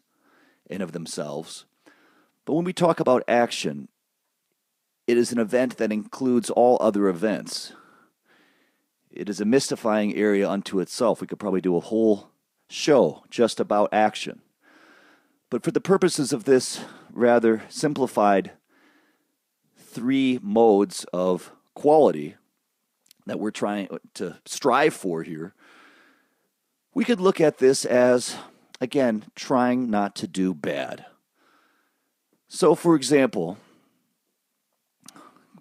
[0.68, 1.64] in of themselves.
[2.44, 3.88] But when we talk about action,
[5.08, 7.72] it is an event that includes all other events.
[9.10, 11.22] It is a mystifying area unto itself.
[11.22, 12.28] We could probably do a whole
[12.68, 14.42] show just about action.
[15.48, 18.52] But for the purposes of this rather simplified
[19.78, 22.36] three modes of quality
[23.24, 25.54] that we're trying to strive for here,
[26.92, 28.36] we could look at this as,
[28.78, 31.06] again, trying not to do bad.
[32.46, 33.56] So, for example,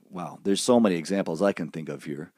[0.10, 2.32] wow, there's so many examples I can think of here.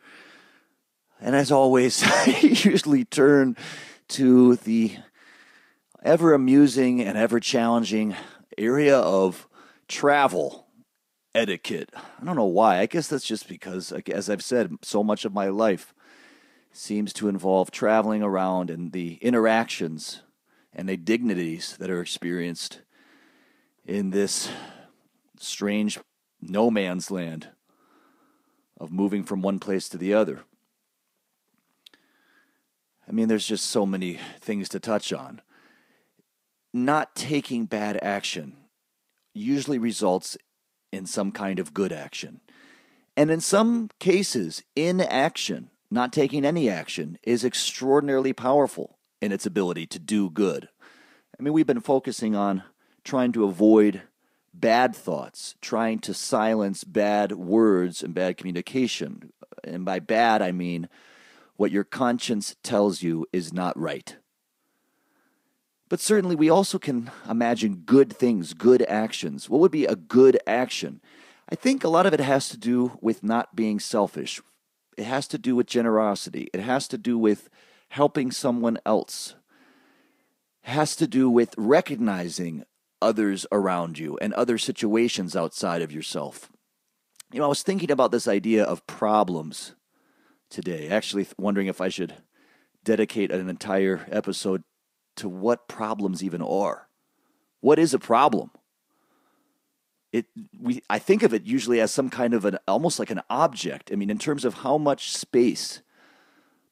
[1.21, 3.57] And as always, I usually turn
[4.09, 4.97] to the
[6.03, 8.15] ever amusing and ever challenging
[8.57, 9.47] area of
[9.87, 10.67] travel
[11.35, 11.91] etiquette.
[11.95, 12.79] I don't know why.
[12.79, 15.93] I guess that's just because, as I've said, so much of my life
[16.71, 20.21] seems to involve traveling around and the interactions
[20.73, 22.81] and the dignities that are experienced
[23.85, 24.49] in this
[25.39, 25.99] strange
[26.41, 27.49] no man's land
[28.79, 30.41] of moving from one place to the other.
[33.07, 35.41] I mean, there's just so many things to touch on.
[36.73, 38.55] Not taking bad action
[39.33, 40.37] usually results
[40.91, 42.41] in some kind of good action.
[43.17, 49.87] And in some cases, inaction, not taking any action, is extraordinarily powerful in its ability
[49.87, 50.69] to do good.
[51.37, 52.63] I mean, we've been focusing on
[53.03, 54.03] trying to avoid
[54.53, 59.31] bad thoughts, trying to silence bad words and bad communication.
[59.63, 60.89] And by bad, I mean
[61.55, 64.15] what your conscience tells you is not right.
[65.89, 69.49] But certainly, we also can imagine good things, good actions.
[69.49, 71.01] What would be a good action?
[71.51, 74.39] I think a lot of it has to do with not being selfish.
[74.97, 76.47] It has to do with generosity.
[76.53, 77.49] It has to do with
[77.89, 79.33] helping someone else.
[80.63, 82.65] It has to do with recognizing
[83.01, 86.51] others around you and other situations outside of yourself.
[87.31, 89.75] You know, I was thinking about this idea of problems
[90.49, 90.89] today.
[90.89, 92.15] Actually, wondering if I should
[92.83, 94.63] dedicate an entire episode
[95.17, 96.87] to what problems even are.
[97.61, 98.51] What is a problem?
[100.11, 100.25] It
[100.59, 103.91] we I think of it usually as some kind of an almost like an object.
[103.91, 105.81] I mean, in terms of how much space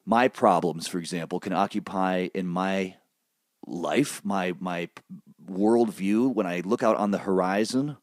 [0.04, 2.96] my problems, for example, can occupy in my
[3.66, 4.88] life, my my
[5.48, 6.32] worldview.
[6.32, 7.96] When I look out on the horizon,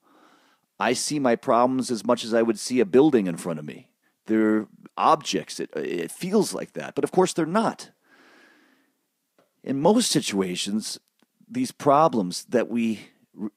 [0.80, 3.66] I see my problems as much as I would see a building in front of
[3.66, 3.90] me.
[4.26, 4.68] They're
[4.98, 5.60] objects.
[5.60, 6.96] It, it feels like that.
[6.96, 7.92] But of course, they're not.
[9.64, 11.00] In most situations,
[11.50, 13.08] these problems that we
[13.40, 13.52] r-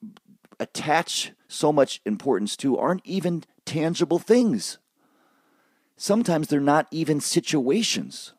[0.61, 4.79] attach so much importance to aren't even tangible things.
[5.97, 8.33] Sometimes they're not even situations,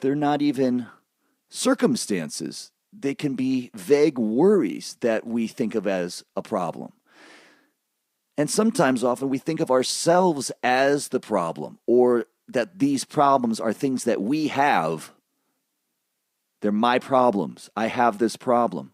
[0.00, 0.86] they're not even
[1.48, 2.70] circumstances.
[2.92, 6.92] They can be vague worries that we think of as a problem.
[8.36, 13.72] And sometimes, often, we think of ourselves as the problem, or that these problems are
[13.72, 15.12] things that we have.
[16.60, 17.70] They're my problems.
[17.76, 18.92] I have this problem.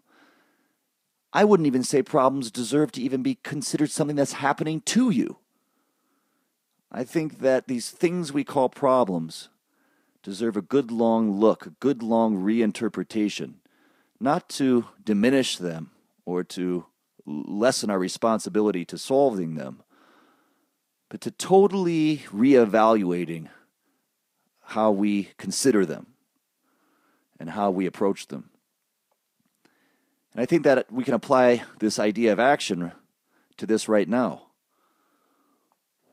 [1.33, 5.39] I wouldn't even say problems deserve to even be considered something that's happening to you.
[6.91, 9.49] I think that these things we call problems
[10.23, 13.55] deserve a good long look, a good long reinterpretation,
[14.21, 15.91] not to diminish them
[16.25, 16.87] or to
[17.27, 19.83] lessen our responsibility to solving them,
[21.09, 23.49] but to totally reevaluating
[24.61, 26.07] how we consider them
[27.39, 28.51] and how we approach them.
[30.33, 32.93] And I think that we can apply this idea of action
[33.57, 34.43] to this right now.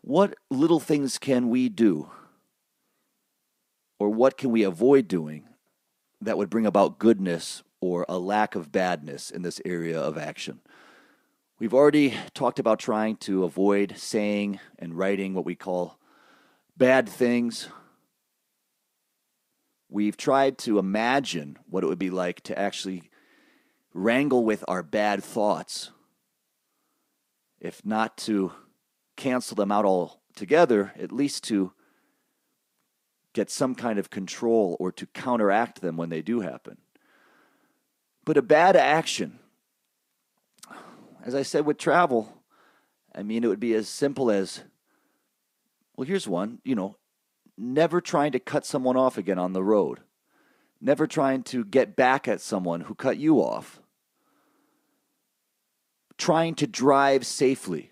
[0.02, 2.10] What little things can we do,
[4.00, 5.48] or what can we avoid doing
[6.22, 10.62] that would bring about goodness or a lack of badness in this area of action?
[11.60, 16.00] We've already talked about trying to avoid saying and writing what we call
[16.78, 17.68] bad things.
[19.90, 23.10] We've tried to imagine what it would be like to actually
[23.94, 25.92] wrangle with our bad thoughts,
[27.60, 28.54] if not to
[29.18, 31.74] cancel them out altogether, at least to
[33.34, 36.78] get some kind of control or to counteract them when they do happen.
[38.26, 39.40] But a bad action,
[41.24, 42.42] as I said with travel,
[43.14, 44.64] I mean, it would be as simple as
[45.96, 46.98] well, here's one, you know,
[47.58, 50.00] never trying to cut someone off again on the road,
[50.82, 53.80] never trying to get back at someone who cut you off,
[56.18, 57.92] trying to drive safely.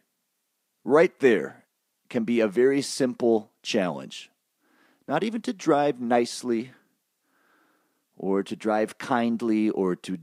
[0.83, 1.65] Right there
[2.09, 4.31] can be a very simple challenge.
[5.07, 6.71] Not even to drive nicely
[8.21, 10.19] or to drive kindly or to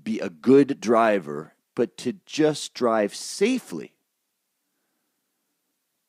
[0.00, 3.94] be a good driver, but to just drive safely.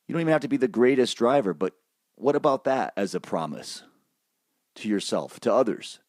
[0.05, 1.75] You don't even have to be the greatest driver, but
[2.15, 3.83] what about that as a promise
[4.75, 5.99] to yourself, to others?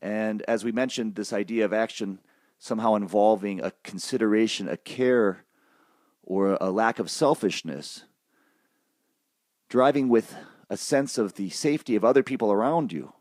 [0.00, 2.20] And as we mentioned, this idea of action
[2.58, 5.44] somehow involving a consideration, a care,
[6.22, 8.04] or a lack of selfishness,
[9.68, 10.34] driving with
[10.70, 13.12] a sense of the safety of other people around you.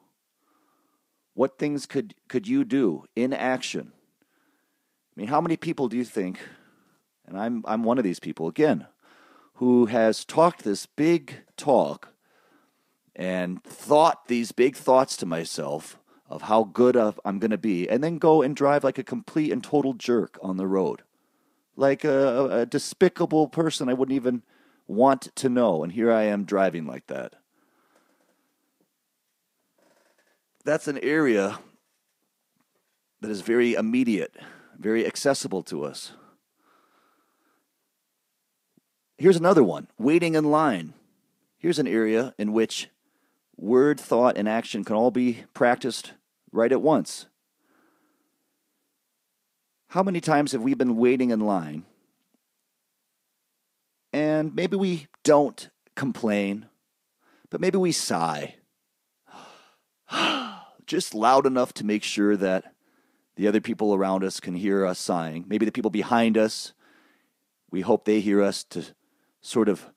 [1.33, 3.91] What things could, could you do in action?
[5.15, 6.39] I mean, how many people do you think,
[7.25, 8.87] and I'm, I'm one of these people again,
[9.55, 12.09] who has talked this big talk
[13.15, 18.03] and thought these big thoughts to myself of how good I'm going to be, and
[18.03, 21.03] then go and drive like a complete and total jerk on the road.
[21.75, 24.41] Like a, a despicable person I wouldn't even
[24.87, 27.35] want to know, and here I am driving like that.
[30.65, 31.59] That's an area
[33.21, 34.35] that is very immediate,
[34.77, 36.13] very accessible to us.
[39.17, 40.93] Here's another one waiting in line.
[41.57, 42.89] Here's an area in which
[43.57, 46.13] word, thought, and action can all be practiced
[46.51, 47.27] right at once.
[49.87, 51.85] How many times have we been waiting in line
[54.11, 56.67] and maybe we don't complain,
[57.49, 58.55] but maybe we sigh?
[60.85, 62.73] Just loud enough to make sure that
[63.35, 65.45] the other people around us can hear us sighing.
[65.47, 66.73] Maybe the people behind us,
[67.71, 68.83] we hope they hear us to
[69.41, 69.89] sort of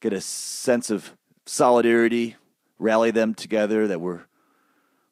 [0.00, 1.16] get a sense of
[1.46, 2.36] solidarity,
[2.78, 4.24] rally them together, that we're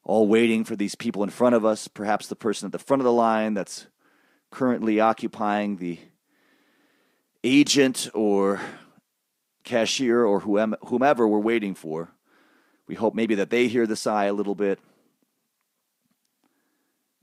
[0.05, 3.01] all waiting for these people in front of us, perhaps the person at the front
[3.01, 3.87] of the line that's
[4.51, 5.99] currently occupying the
[7.45, 8.61] agent or
[9.65, 12.11] cashier or whomever we're waiting for.
[12.87, 14.79] We hope maybe that they hear the sigh a little bit.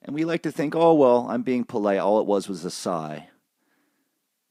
[0.02, 2.00] And we like to think, oh, well, I'm being polite.
[2.00, 3.30] All it was was a sigh.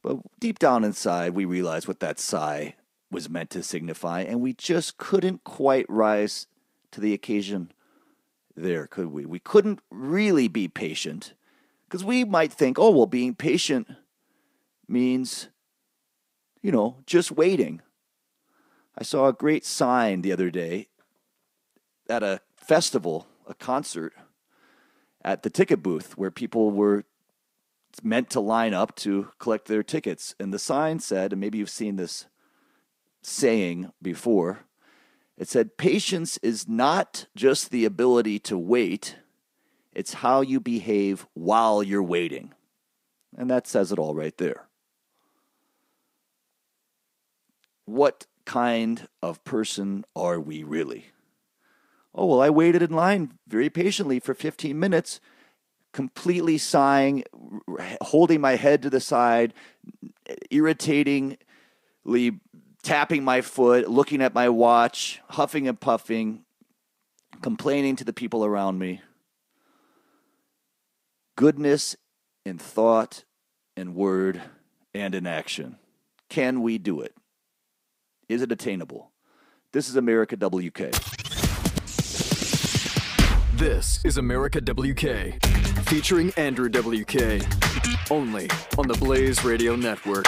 [0.03, 2.76] But deep down inside, we realize what that sigh
[3.11, 6.46] was meant to signify, and we just couldn't quite rise
[6.90, 7.72] to the occasion
[8.55, 9.24] there, could we?
[9.24, 11.34] We couldn't really be patient
[11.86, 13.88] because we might think, oh, well, being patient
[14.86, 15.49] means,
[16.61, 17.80] you know, just waiting.
[18.96, 20.88] I saw a great sign the other day
[22.09, 24.12] at a festival, a concert,
[25.22, 27.04] at the ticket booth where people were
[28.02, 30.34] meant to line up to collect their tickets.
[30.38, 32.26] And the sign said, and maybe you've seen this
[33.22, 34.60] saying before
[35.38, 39.16] it said, Patience is not just the ability to wait,
[39.92, 42.52] it's how you behave while you're waiting.
[43.36, 44.66] And that says it all right there.
[47.84, 51.06] What kind of person are we really?
[52.18, 55.20] Oh, well, I waited in line very patiently for 15 minutes,
[55.92, 57.22] completely sighing,
[58.00, 59.54] holding my head to the side,
[60.50, 61.38] irritatingly
[62.82, 66.44] tapping my foot, looking at my watch, huffing and puffing,
[67.40, 69.00] complaining to the people around me.
[71.36, 71.94] Goodness
[72.44, 73.22] in thought
[73.76, 74.42] and word
[74.92, 75.78] and in action.
[76.28, 77.14] Can we do it?
[78.28, 79.12] Is it attainable?
[79.72, 81.17] This is America WK.
[83.59, 85.34] This is America WK,
[85.82, 87.42] featuring Andrew WK,
[88.09, 88.48] only
[88.78, 90.26] on the Blaze Radio Network.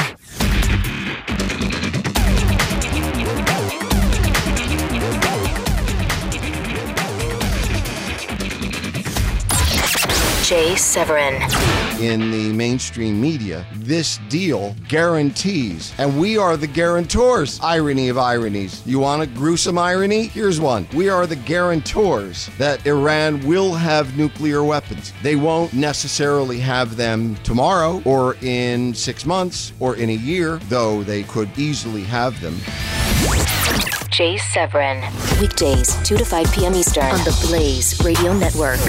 [10.44, 11.79] Jay Severin.
[12.00, 17.60] In the mainstream media, this deal guarantees, and we are the guarantors.
[17.62, 18.82] Irony of ironies.
[18.86, 20.28] You want a gruesome irony?
[20.28, 20.88] Here's one.
[20.94, 25.12] We are the guarantors that Iran will have nuclear weapons.
[25.22, 31.02] They won't necessarily have them tomorrow or in six months or in a year, though
[31.02, 32.56] they could easily have them.
[34.08, 35.02] Jay Severin.
[35.38, 36.74] Weekdays, 2 to 5 p.m.
[36.74, 38.80] Eastern on the Blaze Radio Network.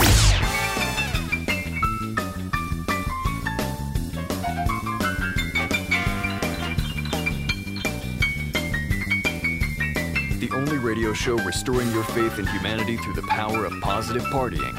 [11.16, 14.74] Show restoring your faith in humanity through the power of positive partying.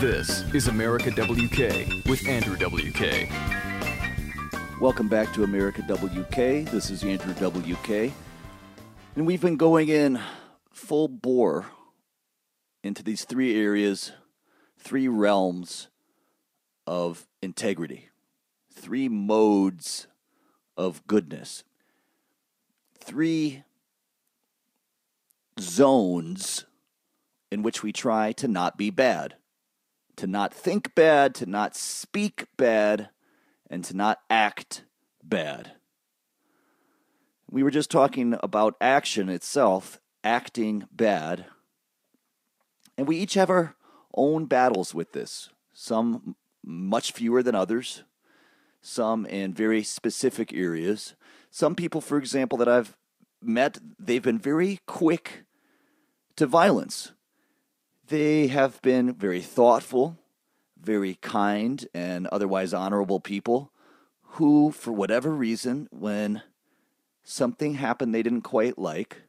[0.00, 3.28] This is America WK with Andrew WK.
[4.80, 6.70] Welcome back to America WK.
[6.70, 8.12] This is Andrew WK.
[9.16, 10.20] And we've been going in
[10.72, 11.66] full bore
[12.82, 14.12] into these three areas,
[14.78, 15.88] three realms
[16.86, 18.08] of integrity,
[18.72, 20.06] three modes
[20.76, 21.64] of goodness,
[22.98, 23.64] three
[25.60, 26.64] zones
[27.50, 29.36] in which we try to not be bad,
[30.16, 33.10] to not think bad, to not speak bad,
[33.68, 34.84] and to not act
[35.22, 35.72] bad.
[37.50, 41.46] We were just talking about action itself, acting bad.
[42.96, 43.76] And we each have our
[44.14, 48.04] own battles with this, some much fewer than others,
[48.82, 51.14] some in very specific areas.
[51.50, 52.96] Some people, for example, that I've
[53.42, 55.44] met, they've been very quick
[56.40, 57.12] to violence.
[58.08, 60.16] They have been very thoughtful,
[60.80, 63.72] very kind, and otherwise honorable people
[64.22, 66.40] who, for whatever reason, when
[67.22, 69.24] something happened they didn't quite like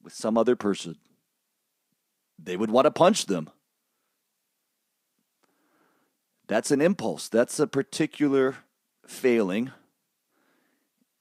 [0.00, 0.96] with some other person,
[2.38, 3.50] they would want to punch them.
[6.46, 7.28] That's an impulse.
[7.28, 8.58] That's a particular
[9.08, 9.72] failing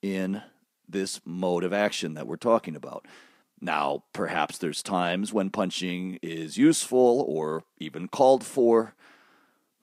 [0.04, 0.44] in
[0.88, 3.08] this mode of action that we're talking about.
[3.62, 8.96] Now, perhaps there's times when punching is useful or even called for,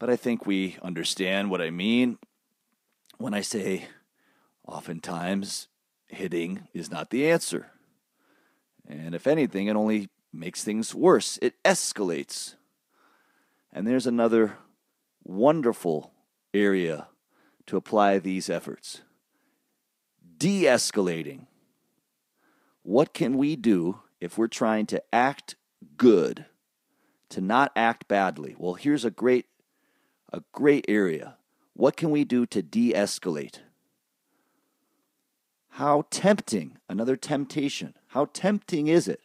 [0.00, 2.18] but I think we understand what I mean
[3.18, 3.86] when I say
[4.66, 5.68] oftentimes
[6.08, 7.70] hitting is not the answer.
[8.88, 12.54] And if anything, it only makes things worse, it escalates.
[13.72, 14.56] And there's another
[15.22, 16.12] wonderful
[16.52, 17.08] area
[17.66, 19.02] to apply these efforts
[20.38, 21.47] de escalating.
[22.88, 25.56] What can we do if we're trying to act
[25.98, 26.46] good,
[27.28, 28.54] to not act badly?
[28.56, 29.44] Well, here's a great
[30.32, 31.36] a great area.
[31.74, 33.58] What can we do to de escalate?
[35.72, 39.20] How tempting, another temptation, how tempting is it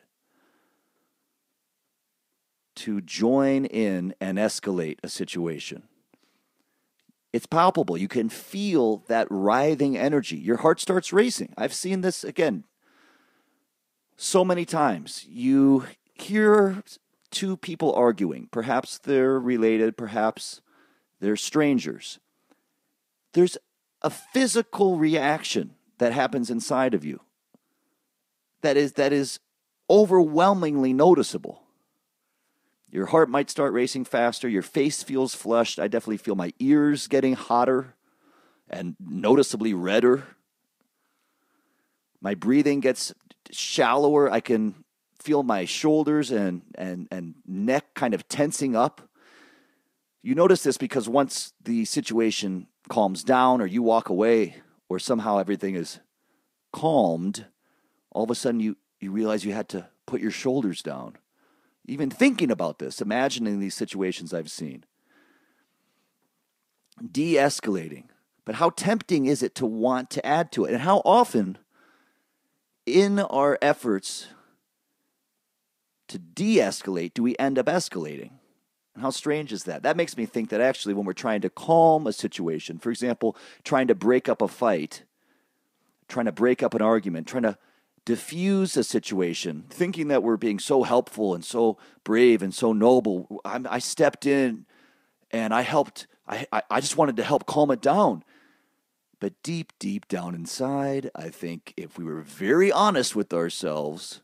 [2.75, 5.83] to join in and escalate a situation?
[7.31, 7.95] It's palpable.
[7.95, 10.35] You can feel that writhing energy.
[10.35, 11.53] Your heart starts racing.
[11.57, 12.65] I've seen this again
[14.23, 15.25] so many times.
[15.29, 16.83] You hear
[17.29, 18.47] two people arguing.
[18.51, 20.61] Perhaps they're related, perhaps
[21.19, 22.19] they're strangers.
[23.33, 23.57] There's
[24.01, 27.19] a physical reaction that happens inside of you
[28.61, 29.39] that is that is
[29.89, 31.63] overwhelmingly noticeable.
[32.89, 35.79] Your heart might start racing faster, your face feels flushed.
[35.79, 37.95] I definitely feel my ears getting hotter
[38.69, 40.23] and noticeably redder.
[42.21, 43.13] My breathing gets
[43.51, 44.31] shallower.
[44.31, 44.83] I can
[45.21, 49.09] feel my shoulders and, and, and neck kind of tensing up.
[50.21, 54.57] You notice this because once the situation calms down or you walk away
[54.89, 55.99] or somehow everything is
[56.71, 57.45] calmed,
[58.11, 61.17] all of a sudden you, you realize you had to put your shoulders down
[61.85, 64.85] even thinking about this, imagining these situations I've seen.
[67.11, 68.05] De escalating.
[68.45, 70.73] But how tempting is it to want to add to it?
[70.73, 71.57] And how often
[72.85, 74.27] in our efforts
[76.07, 78.31] to de escalate do we end up escalating?
[78.93, 79.83] And how strange is that?
[79.83, 83.35] That makes me think that actually, when we're trying to calm a situation, for example,
[83.63, 85.03] trying to break up a fight,
[86.07, 87.57] trying to break up an argument, trying to
[88.05, 93.41] diffuse a situation, thinking that we're being so helpful and so brave and so noble.
[93.45, 94.65] I'm, i stepped in
[95.31, 96.07] and I helped.
[96.27, 98.23] I, I, I just wanted to help calm it down.
[99.23, 104.19] But deep, deep down inside, I think if we were very honest with ourselves,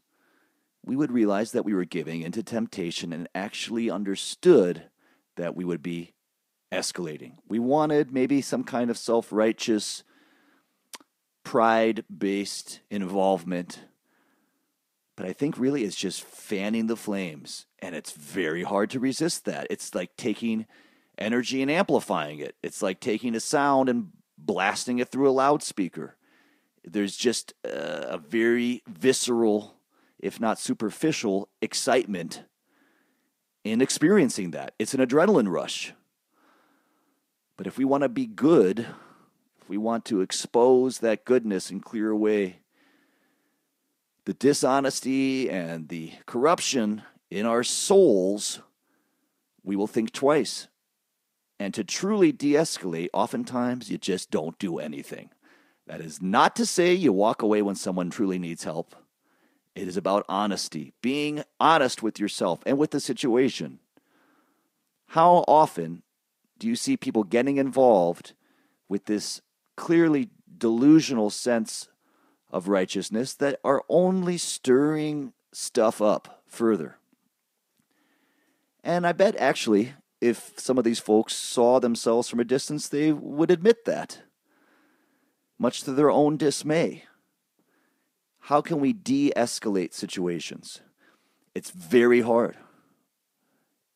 [0.86, 4.90] we would realize that we were giving into temptation and actually understood
[5.38, 6.16] that we would be
[6.70, 7.36] escalating.
[7.48, 10.04] We wanted maybe some kind of self righteous
[11.46, 13.86] pride based involvement.
[15.16, 17.68] But I think really it's just fanning the flames.
[17.82, 19.68] And it's very hard to resist that.
[19.70, 20.66] It's like taking
[21.18, 22.58] energy and amplifying it.
[22.62, 24.12] It's like taking a sound and
[24.46, 26.16] blasting it through a loudspeaker.
[26.84, 29.76] There's just a, very visceral,
[30.18, 32.44] if not superficial, excitement
[33.64, 34.74] in experiencing that.
[34.80, 35.94] It's an adrenaline rush.
[37.58, 38.88] But if we want to be good,
[39.62, 42.60] if we want to expose that goodness and clear away
[44.24, 48.62] the dishonesty and the corruption in our souls,
[49.64, 50.69] we will think twice.
[51.60, 55.30] And to truly de escalate, oftentimes you just don't do anything.
[55.88, 58.96] That is not to say you walk away when someone truly needs help.
[59.76, 63.80] It is about honesty, being honest with yourself and with the situation.
[65.08, 66.04] How often
[66.60, 68.34] do you see people getting involved
[68.88, 69.42] with this
[69.76, 71.88] clearly delusional sense
[72.52, 76.98] of righteousness that are only stirring stuff up further?
[78.84, 83.12] And I bet actually, if some of these folks saw themselves from a distance, they
[83.12, 84.22] would admit that,
[85.58, 87.06] much to their own dismay.
[88.42, 90.82] How can we de escalate situations?
[91.54, 92.58] It's very hard.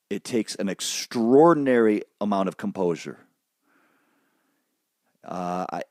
[0.10, 3.20] It takes an extraordinary amount of composure.
[5.24, 5.82] Uh,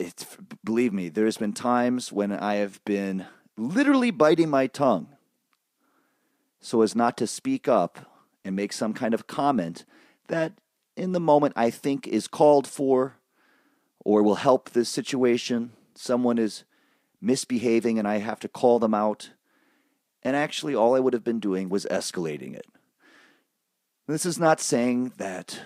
[0.62, 3.26] believe me, there's been times when I have been
[3.56, 5.08] literally biting my tongue
[6.60, 7.98] so as not to speak up
[8.44, 9.84] and make some kind of comment
[10.28, 10.52] that
[10.96, 13.16] in the moment I think is called for
[14.04, 15.72] or will help this situation.
[15.94, 16.64] Someone is
[17.20, 19.30] misbehaving and I have to call them out.
[20.22, 22.66] And actually, all I would have been doing was escalating it.
[24.06, 25.60] This is not saying that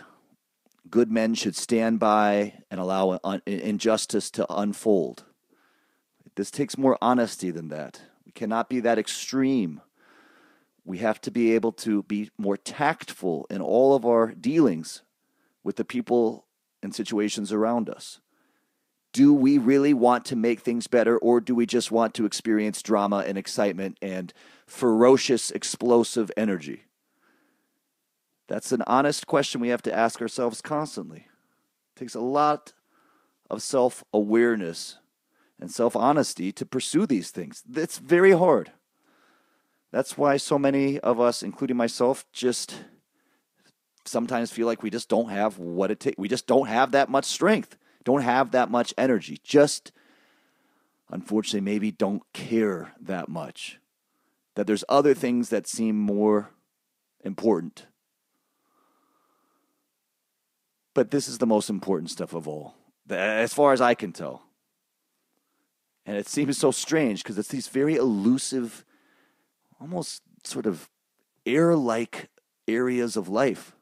[0.90, 5.24] good men should stand by and allow injustice to unfold.
[6.36, 8.02] This takes more honesty than that.
[8.24, 9.80] We cannot be that extreme
[10.86, 15.02] we have to be able to be more tactful in all of our dealings
[15.64, 16.46] with the people
[16.80, 18.20] and situations around us.
[19.12, 22.82] Do we really want to make things better, or do we just want to experience
[22.82, 24.32] drama and excitement and
[24.66, 26.84] ferocious, explosive energy?
[28.46, 31.26] That's an honest question we have to ask ourselves constantly.
[31.96, 32.74] It takes a lot
[33.50, 34.98] of self awareness
[35.58, 37.64] and self honesty to pursue these things.
[37.74, 38.70] It's very hard.
[39.92, 42.84] That's why so many of us, including myself, just
[44.04, 46.18] sometimes feel like we just don't have what it takes.
[46.18, 49.40] We just don't have that much strength, don't have that much energy.
[49.42, 49.92] Just,
[51.10, 53.78] unfortunately, maybe don't care that much.
[54.54, 56.50] That there's other things that seem more
[57.24, 57.86] important.
[60.94, 62.74] But this is the most important stuff of all,
[63.10, 64.42] as far as I can tell.
[66.06, 68.84] And it seems so strange because it's these very elusive
[69.80, 70.88] almost sort of
[71.44, 72.28] air like
[72.68, 73.74] areas of life.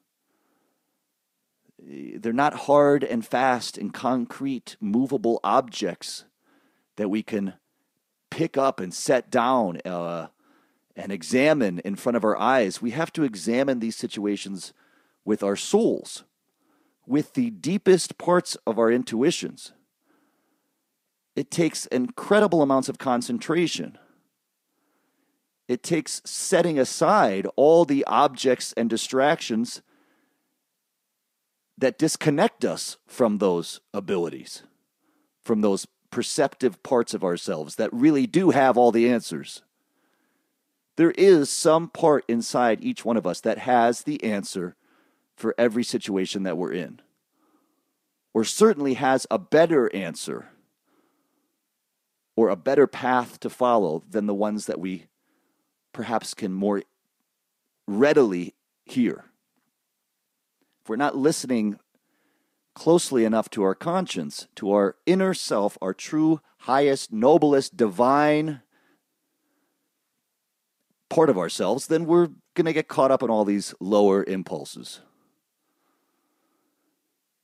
[1.78, 6.24] They're not hard and fast and concrete, movable objects
[6.97, 7.55] that we can
[8.30, 10.28] pick up and set down uh,
[10.97, 12.80] and examine in front of our eyes.
[12.80, 14.72] We have to examine these situations
[15.24, 16.24] with our souls,
[17.07, 19.72] with the deepest parts of our intuitions.
[21.36, 23.99] It takes incredible amounts of concentration
[25.68, 29.82] it takes setting aside all the objects and distractions
[31.78, 34.62] that disconnect us from those abilities,
[35.42, 39.62] from those perceptive parts of ourselves that really do have all the answers.
[40.96, 44.76] There is some part inside each one of us that has the answer
[45.36, 47.00] for every situation that we're in,
[48.32, 50.50] or certainly has a better answer
[52.36, 55.06] or a better path to follow than the ones that we
[55.95, 56.82] perhaps can more
[57.86, 59.24] readily hear.
[60.82, 61.78] If we're not listening
[62.74, 68.61] closely enough to our conscience, to our inner self, our true, highest, noblest, divine
[71.09, 75.01] part of ourselves, then we're going to get caught up in all these lower impulses.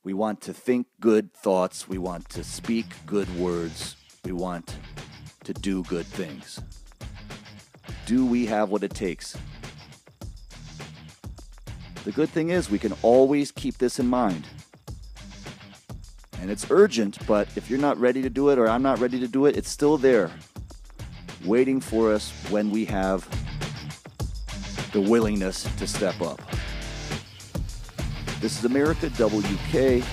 [0.03, 1.87] We want to think good thoughts.
[1.87, 3.95] We want to speak good words.
[4.25, 4.75] We want
[5.45, 6.59] to do good things.
[8.11, 9.37] Do we have what it takes?
[12.03, 14.45] The good thing is, we can always keep this in mind.
[16.41, 19.17] And it's urgent, but if you're not ready to do it or I'm not ready
[19.21, 20.29] to do it, it's still there,
[21.45, 23.25] waiting for us when we have
[24.91, 26.41] the willingness to step up.
[28.41, 30.03] This is America WK.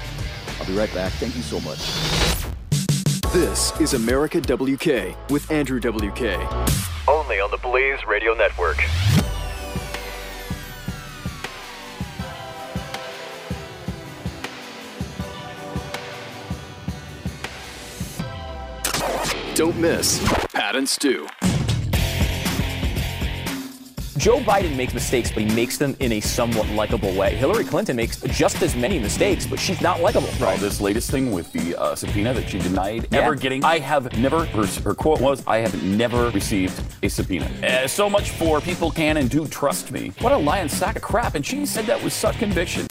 [0.61, 1.11] I'll be right back.
[1.15, 1.81] Thank you so much.
[3.33, 6.98] This is America WK with Andrew WK
[7.29, 8.79] only on the Blaze Radio Network.
[19.55, 20.23] Don't miss
[20.55, 21.27] Pat and Stew.
[24.19, 27.37] Joe Biden makes mistakes, but he makes them in a somewhat likable way.
[27.37, 30.29] Hillary Clinton makes just as many mistakes, but she's not likable.
[30.41, 30.59] Right.
[30.59, 33.21] this latest thing with the uh, subpoena that she denied Yeah.
[33.21, 33.63] ever getting.
[33.65, 37.49] I have never, her, her quote was, I have never received a subpoena.
[37.65, 40.13] Uh, so much for people can and do trust me.
[40.21, 41.37] What a lying sack of crap.
[41.37, 42.89] And she said that with such conviction.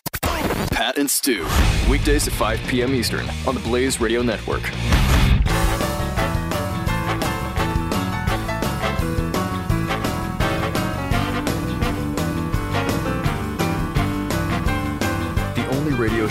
[0.72, 1.46] Pat and Stu.
[1.90, 2.94] Weekdays at 5 p.m.
[2.96, 4.64] Eastern on the Blaze Radio Network.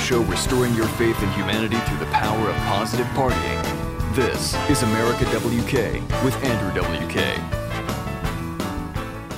[0.07, 4.15] Show restoring your faith in humanity through the power of positive partying.
[4.15, 7.17] This is America WK with Andrew WK.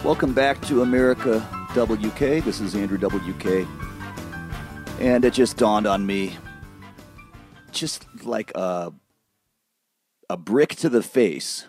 [0.04, 1.40] Welcome back to America
[1.72, 2.44] WK.
[2.44, 3.66] This is Andrew WK.
[5.00, 6.36] And it just dawned on me
[7.70, 8.92] just like a,
[10.28, 11.64] a brick to the face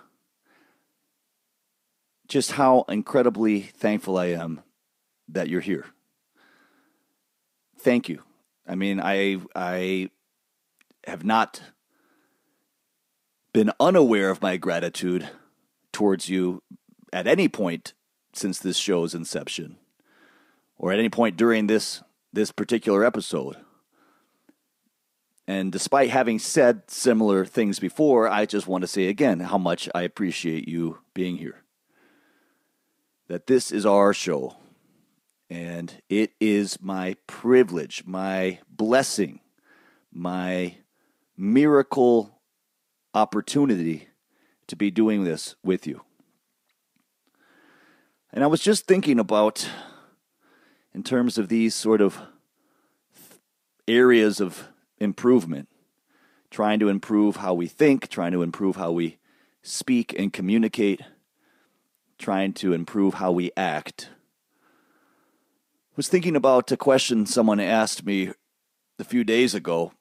[2.28, 4.62] just how incredibly thankful I am
[5.30, 5.86] that you're here.
[7.78, 8.24] Thank you.
[8.70, 10.12] I mean, I I
[11.06, 11.62] have not
[13.52, 15.28] been unaware of my gratitude
[15.92, 16.62] towards you
[17.12, 17.94] at any point
[18.32, 19.78] since this show's inception
[20.78, 23.58] or at any point during this this particular episode.
[25.48, 29.90] And despite having said similar things before, I just want to say again how much
[29.96, 31.64] I appreciate you being here.
[33.30, 34.58] That this is our show.
[35.50, 39.40] And it is my privilege, my blessing,
[40.12, 40.76] my
[41.36, 42.40] miracle
[43.14, 44.10] opportunity
[44.68, 46.02] to be doing this with you.
[48.32, 49.68] And I was just thinking about,
[50.94, 52.20] in terms of these sort of
[53.88, 54.68] areas of
[55.00, 55.68] improvement,
[56.52, 59.18] trying to improve how we think, trying to improve how we
[59.64, 61.02] speak and communicate,
[62.20, 64.10] trying to improve how we act.
[66.00, 68.32] Was thinking about a question someone asked me
[69.00, 69.92] a few days ago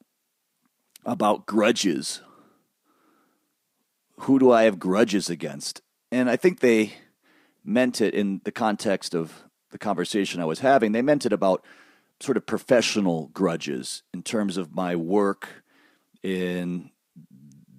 [1.04, 2.20] about grudges.
[4.18, 5.82] Who do I have grudges against?
[6.12, 6.92] And I think they
[7.64, 9.42] meant it in the context of
[9.72, 10.92] the conversation I was having.
[10.92, 11.64] They meant it about
[12.20, 15.64] sort of professional grudges in terms of my work
[16.22, 16.90] in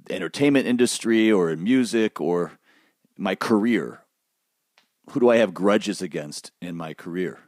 [0.09, 2.59] entertainment industry or in music or
[3.17, 4.01] my career.
[5.11, 7.39] Who do I have grudges against in my career?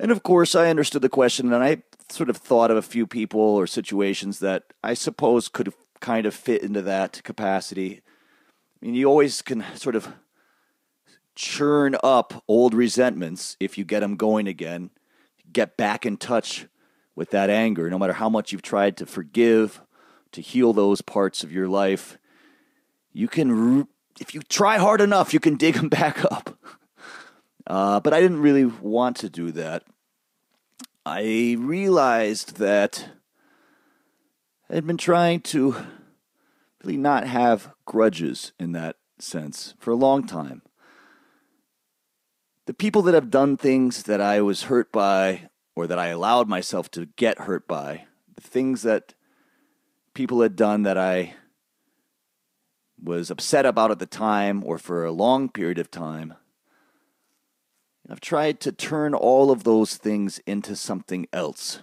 [0.00, 3.06] And of course, I understood the question and I sort of thought of a few
[3.06, 8.00] people or situations that I suppose could kind of fit into that capacity.
[8.80, 10.08] I mean, you always can sort of
[11.34, 14.90] churn up old resentments if you get them going again,
[15.52, 16.66] get back in touch
[17.14, 19.80] with that anger, no matter how much you've tried to forgive,
[20.32, 22.18] to heal those parts of your life.
[23.12, 23.88] You can,
[24.20, 26.58] if you try hard enough, you can dig them back up.
[27.68, 29.84] Uh, but I didn't really want to do that.
[31.04, 33.10] I realized that
[34.70, 35.76] I had been trying to
[36.82, 40.62] really not have grudges in that sense for a long time.
[42.64, 46.48] The people that have done things that I was hurt by or that I allowed
[46.48, 49.14] myself to get hurt by, the things that
[50.14, 51.34] people had done that I
[53.02, 56.34] was upset about at the time or for a long period of time,
[58.10, 61.80] I've tried to turn all of those things into something else.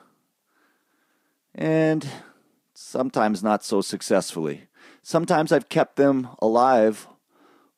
[1.53, 2.07] And
[2.73, 4.67] sometimes not so successfully.
[5.03, 7.07] Sometimes I've kept them alive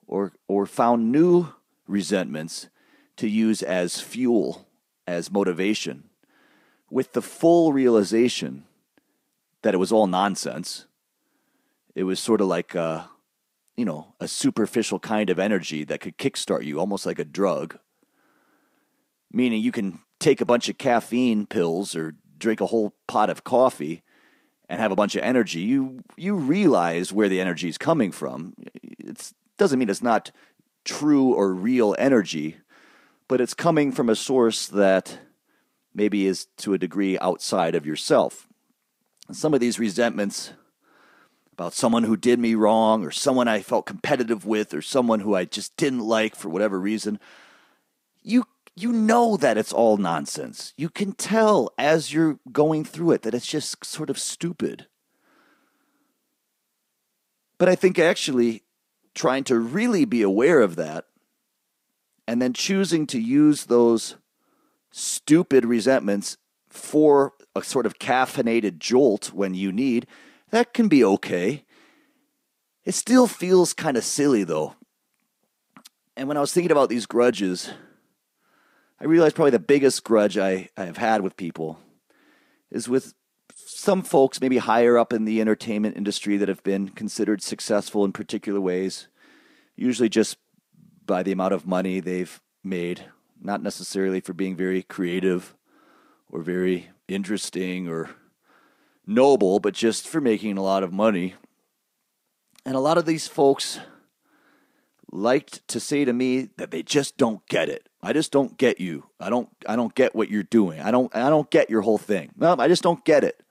[0.07, 1.49] or or found new
[1.87, 2.69] resentments
[3.17, 4.67] to use as fuel,
[5.05, 6.09] as motivation,
[6.89, 8.63] with the full realization
[9.61, 10.85] that it was all nonsense.
[11.95, 13.09] It was sort of like a,
[13.75, 17.77] you know, a superficial kind of energy that could kickstart you, almost like a drug.
[19.31, 23.43] Meaning you can take a bunch of caffeine pills or drink a whole pot of
[23.43, 24.03] coffee
[24.69, 25.61] and have a bunch of energy.
[25.61, 28.53] You you realize where the energy is coming from.
[28.83, 30.31] It doesn't mean it's not
[30.85, 32.57] true or real energy,
[33.27, 35.19] but it's coming from a source that
[35.93, 38.47] maybe is to a degree outside of yourself.
[39.31, 40.53] Some of these resentments
[41.51, 45.35] about someone who did me wrong or someone I felt competitive with or someone who
[45.35, 47.19] I just didn't like for whatever reason,
[48.21, 48.45] you
[48.77, 50.73] you know that it's all nonsense.
[50.77, 54.85] You can tell as you're going through it that it's just sort of stupid.
[57.57, 58.63] But I think actually
[59.15, 61.05] trying to really be aware of that
[62.27, 64.15] and then choosing to use those
[64.91, 66.37] stupid resentments
[66.69, 70.05] for a sort of caffeinated jolt when you need,
[70.51, 71.63] that can be okay.
[72.85, 74.75] It still feels kind of silly though.
[76.15, 77.71] And when I was thinking about these grudges,
[78.99, 81.79] I realize probably the biggest grudge I, I have had with people
[82.71, 83.13] is with
[83.55, 88.11] some folks, maybe higher up in the entertainment industry, that have been considered successful in
[88.11, 89.07] particular ways,
[89.75, 90.37] usually just
[91.05, 93.05] by the amount of money they've made,
[93.39, 95.55] not necessarily for being very creative
[96.29, 98.09] or very interesting or
[99.05, 101.35] noble, but just for making a lot of money.
[102.65, 103.79] And a lot of these folks
[105.17, 107.89] liked to say to me that they just don't get it.
[108.01, 109.05] I just don't get you.
[109.19, 110.79] I don't I don't get what you're doing.
[110.79, 112.31] I don't I don't get your whole thing.
[112.37, 113.41] No, I just don't get it.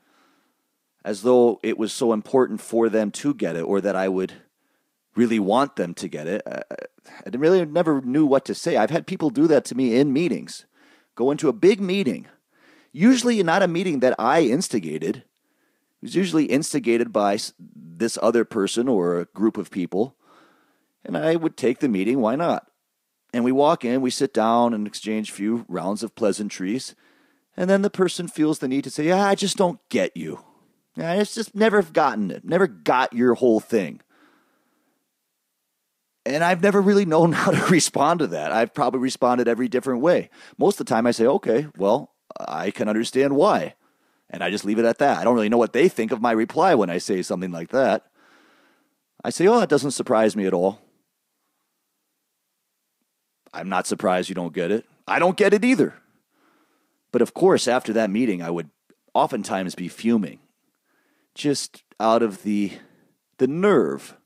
[1.04, 4.32] As though it was so important for them to get it or that I would
[5.14, 6.42] really want them to get it.
[6.46, 6.62] I,
[7.26, 8.76] I really never knew what to say.
[8.76, 10.66] I've had people do that to me in meetings.
[11.14, 12.26] Go into a big meeting,
[12.92, 15.16] usually not a meeting that I instigated.
[15.16, 20.14] It was usually instigated by this other person or a group of people.
[21.06, 22.20] And I would take the meeting.
[22.20, 22.66] Why not?
[23.32, 26.94] And we walk in, we sit down and exchange a few rounds of pleasantries.
[27.56, 30.40] And then the person feels the need to say, yeah, I just don't get you.
[30.98, 34.00] I just never gotten it, never got your whole thing.
[36.24, 38.52] And I've never really known how to respond to that.
[38.52, 40.28] I've probably responded every different way.
[40.58, 43.74] Most of the time, I say, okay, well, I can understand why.
[44.28, 45.18] And I just leave it at that.
[45.18, 47.68] I don't really know what they think of my reply when I say something like
[47.68, 48.06] that.
[49.22, 50.80] I say, oh, that doesn't surprise me at all.
[53.56, 54.84] I'm not surprised you don't get it.
[55.08, 55.94] I don't get it either.
[57.12, 58.70] But of course, after that meeting, I would
[59.14, 60.40] oftentimes be fuming,
[61.34, 62.72] just out of the
[63.38, 64.16] the nerve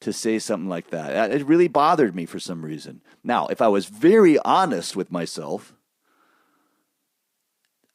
[0.00, 1.30] to say something like that.
[1.30, 3.02] It really bothered me for some reason.
[3.22, 5.74] Now, if I was very honest with myself,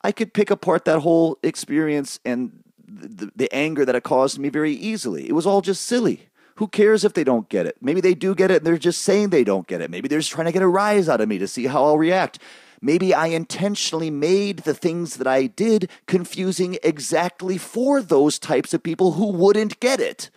[0.01, 4.47] I could pick apart that whole experience and the, the, anger that it caused me
[4.47, 5.27] very easily.
[5.27, 6.29] It was all just silly.
[6.57, 7.77] Who cares if they don't get it?
[7.81, 9.91] Maybe they do get it and they're just saying they don't get it.
[9.91, 11.99] Maybe they're just trying to get a rise out of me to see how I'll
[11.99, 12.39] react.
[12.81, 18.83] Maybe I intentionally made the things that I did confusing exactly for those types of
[18.83, 20.29] people who wouldn't get it.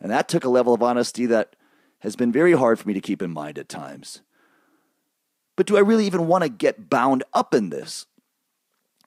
[0.00, 1.54] And that took a level of honesty that
[2.00, 4.22] has been very hard for me to keep in mind at times.
[5.54, 8.06] But do I really even want to get bound up in this?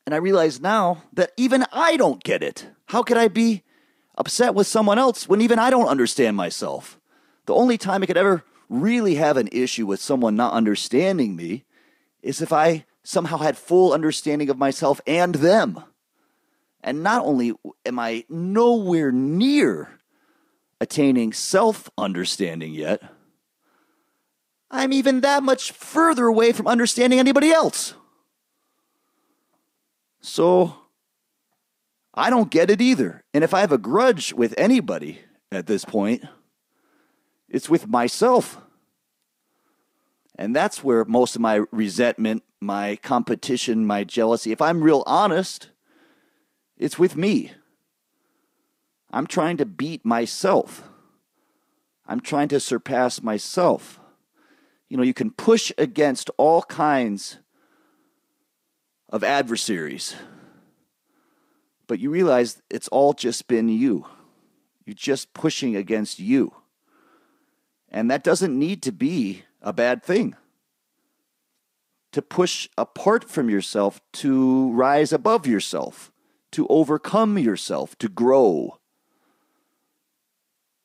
[0.06, 2.70] And I realize now that even I don't get it.
[2.88, 3.64] How could I be
[4.20, 7.00] upset with someone else when even I don't understand myself?
[7.46, 11.66] The only time I could ever really have an issue with someone not understanding me
[12.22, 15.84] is if I somehow had full understanding of myself and them.
[16.82, 17.54] And not only
[17.86, 20.00] am I nowhere near
[20.80, 23.02] attaining self understanding yet,
[24.72, 27.96] I'm even that much further away from understanding anybody else.
[30.22, 30.79] So
[32.20, 33.24] I don't get it either.
[33.34, 36.24] And if I have a grudge with anybody at this point,
[37.48, 38.58] it's with myself.
[40.38, 45.70] And that's where most of my resentment, my competition, my jealousy, if I'm real honest,
[46.78, 47.54] it's with me.
[49.12, 50.84] I'm trying to beat myself.
[52.06, 54.00] I'm trying to surpass myself.
[54.90, 57.38] You know, you can push against all kinds
[59.08, 60.16] of adversaries,
[61.90, 64.06] but you realize it's all just been you.
[64.86, 66.54] You're just pushing against you.
[67.90, 70.36] And that doesn't need to be a bad thing.
[72.12, 76.12] To push apart from yourself, to rise above yourself,
[76.52, 78.78] to overcome yourself, to grow.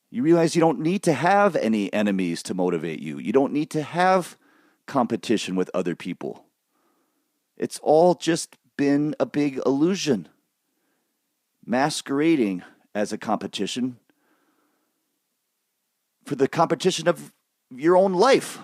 [0.09, 3.19] You realize you don't need to have any enemies to motivate you.
[3.19, 4.37] You don't need to have
[4.87, 6.45] competition with other people.
[7.57, 10.29] It's all just been a big illusion,
[11.65, 12.63] masquerading
[12.93, 13.97] as a competition
[16.25, 17.31] for the competition of
[17.69, 18.59] your own life.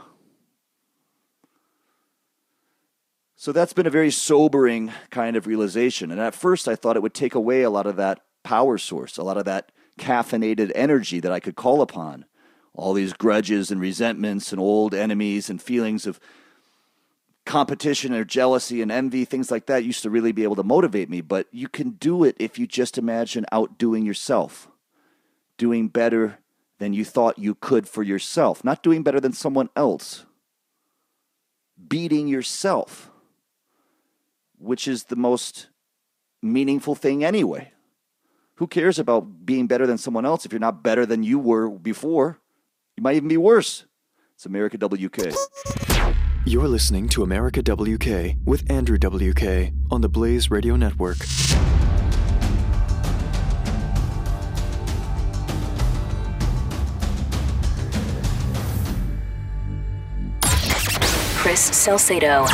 [3.35, 6.11] So that's been a very sobering kind of realization.
[6.11, 9.17] And at first, I thought it would take away a lot of that power source,
[9.17, 12.25] a lot of that caffeinated energy that I could call upon.
[12.73, 16.19] All these grudges and resentments and old enemies and feelings of
[17.45, 21.09] competition or jealousy and envy, things like that used to really be able to motivate
[21.09, 21.21] me.
[21.21, 24.69] But you can do it if you just imagine outdoing yourself,
[25.57, 26.39] doing better
[26.79, 30.25] than you thought you could for yourself, not doing better than someone else,
[31.87, 33.11] beating yourself,
[34.57, 35.67] which is the most
[36.41, 37.71] meaningful thing anyway.
[38.55, 41.69] Who cares about being better than someone else if you're not better than you were
[41.69, 42.39] before?
[42.95, 43.85] You might even be worse.
[44.35, 45.80] It's America WK.
[46.43, 51.19] You're listening to America WK with Andrew WK on the Blaze Radio Network.
[61.37, 62.47] Chris Salcedo.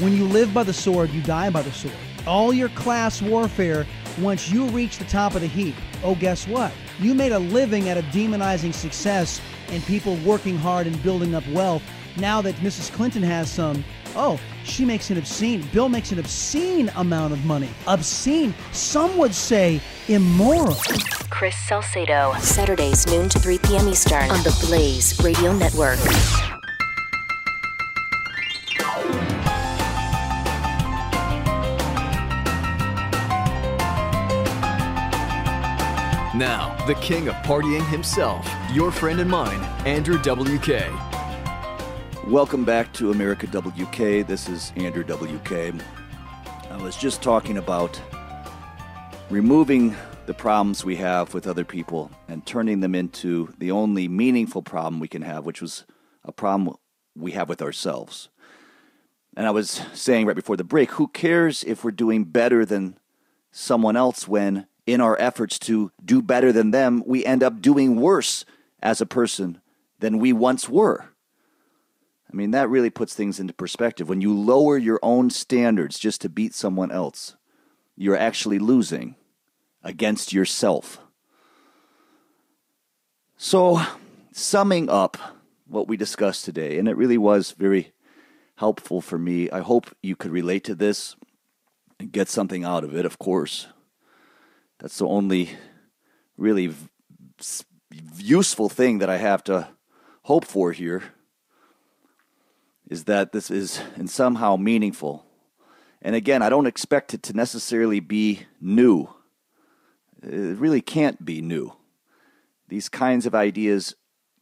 [0.00, 1.94] When you live by the sword, you die by the sword.
[2.26, 3.86] All your class warfare,
[4.20, 5.74] once you reach the top of the heap,
[6.04, 6.72] oh, guess what?
[6.98, 9.40] You made a living at a demonizing success
[9.70, 11.82] and people working hard and building up wealth
[12.18, 12.92] now that Mrs.
[12.92, 13.84] Clinton has some,
[14.16, 17.68] oh, she makes an obscene, Bill makes an obscene amount of money.
[17.86, 18.52] Obscene.
[18.72, 20.76] Some would say immoral.
[21.30, 22.34] Chris Salcedo.
[22.40, 23.88] Saturdays, noon to 3 p.m.
[23.88, 25.98] Eastern on the Blaze Radio Network.
[36.34, 41.07] Now, the king of partying himself, your friend and mine, Andrew WK.
[42.26, 44.26] Welcome back to America WK.
[44.26, 45.52] This is Andrew WK.
[46.70, 47.98] I was just talking about
[49.30, 49.96] removing
[50.26, 55.00] the problems we have with other people and turning them into the only meaningful problem
[55.00, 55.84] we can have, which was
[56.22, 56.76] a problem
[57.16, 58.28] we have with ourselves.
[59.34, 62.98] And I was saying right before the break, who cares if we're doing better than
[63.52, 68.00] someone else when in our efforts to do better than them, we end up doing
[68.00, 68.44] worse
[68.82, 69.62] as a person
[70.00, 71.10] than we once were?
[72.30, 74.08] I mean, that really puts things into perspective.
[74.08, 77.36] When you lower your own standards just to beat someone else,
[77.96, 79.16] you're actually losing
[79.82, 80.98] against yourself.
[83.38, 83.80] So,
[84.32, 85.16] summing up
[85.66, 87.92] what we discussed today, and it really was very
[88.56, 89.50] helpful for me.
[89.50, 91.16] I hope you could relate to this
[91.98, 93.68] and get something out of it, of course.
[94.80, 95.50] That's the only
[96.36, 96.76] really v-
[98.18, 99.68] useful thing that I have to
[100.24, 101.04] hope for here
[102.88, 105.24] is that this is and somehow meaningful.
[106.00, 109.08] And again, I don't expect it to necessarily be new.
[110.22, 111.72] It really can't be new.
[112.68, 113.94] These kinds of ideas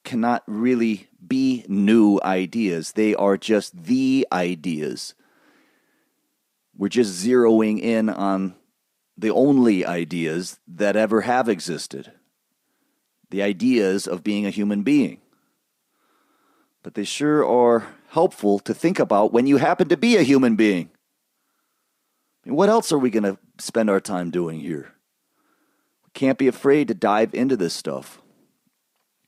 [0.05, 2.93] cannot really be new ideas.
[2.93, 5.15] They are just the ideas.
[6.77, 8.55] We're just zeroing in on
[9.19, 12.13] the only ideas that ever have existed
[13.31, 15.19] the ideas of being a human being.
[16.83, 20.57] But they sure are helpful to think about when you happen to be a human
[20.57, 20.91] being.
[22.45, 24.93] I mean, what else are we going to spend our time doing here?
[26.05, 28.21] We can't be afraid to dive into this stuff.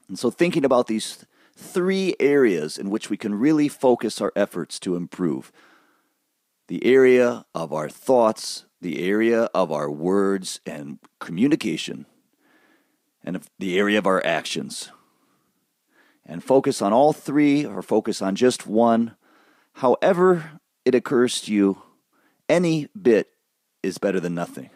[0.09, 4.79] And so, thinking about these three areas in which we can really focus our efforts
[4.81, 5.53] to improve
[6.69, 12.07] the area of our thoughts, the area of our words and communication,
[13.25, 14.91] and the area of our actions.
[16.29, 19.17] And focus on all three or focus on just one.
[19.73, 21.83] However, it occurs to you,
[22.49, 23.29] any bit
[23.83, 24.71] is better than nothing.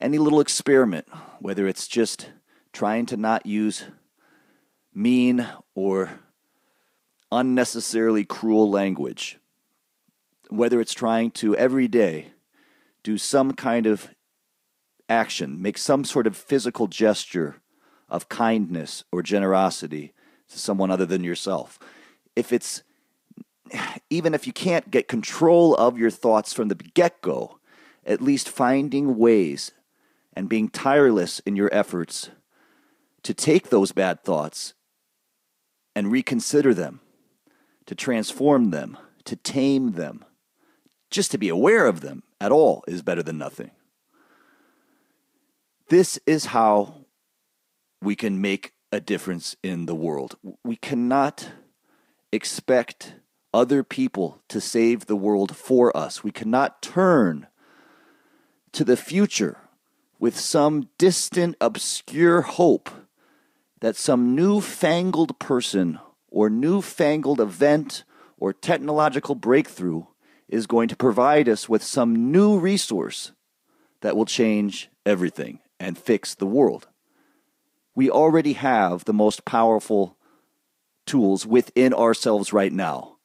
[0.00, 1.06] Any little experiment,
[1.38, 2.30] whether it's just
[2.72, 3.84] trying to not use
[4.94, 6.10] mean or
[7.30, 9.38] unnecessarily cruel language,
[10.48, 12.32] whether it's trying to every day
[13.02, 14.10] do some kind of
[15.08, 17.61] action, make some sort of physical gesture
[18.12, 20.12] of kindness or generosity
[20.50, 21.78] to someone other than yourself.
[22.36, 22.82] If it's
[24.10, 27.58] even if you can't get control of your thoughts from the get go,
[28.04, 29.72] at least finding ways
[30.34, 32.30] and being tireless in your efforts
[33.22, 34.74] to take those bad thoughts
[35.96, 37.00] and reconsider them,
[37.86, 40.24] to transform them, to tame them,
[41.10, 43.70] just to be aware of them at all is better than nothing.
[45.88, 47.01] This is how
[48.02, 50.36] we can make a difference in the world.
[50.64, 51.50] We cannot
[52.32, 53.14] expect
[53.54, 56.24] other people to save the world for us.
[56.24, 57.46] We cannot turn
[58.72, 59.58] to the future
[60.18, 62.90] with some distant, obscure hope
[63.80, 65.98] that some newfangled person
[66.28, 68.04] or newfangled event
[68.38, 70.04] or technological breakthrough
[70.48, 73.32] is going to provide us with some new resource
[74.00, 76.88] that will change everything and fix the world.
[77.94, 80.16] We already have the most powerful
[81.06, 83.16] tools within ourselves right now.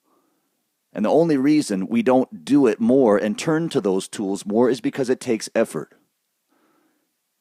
[0.93, 4.69] And the only reason we don't do it more and turn to those tools more
[4.69, 5.93] is because it takes effort.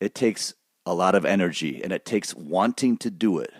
[0.00, 0.54] It takes
[0.84, 3.52] a lot of energy and it takes wanting to do it.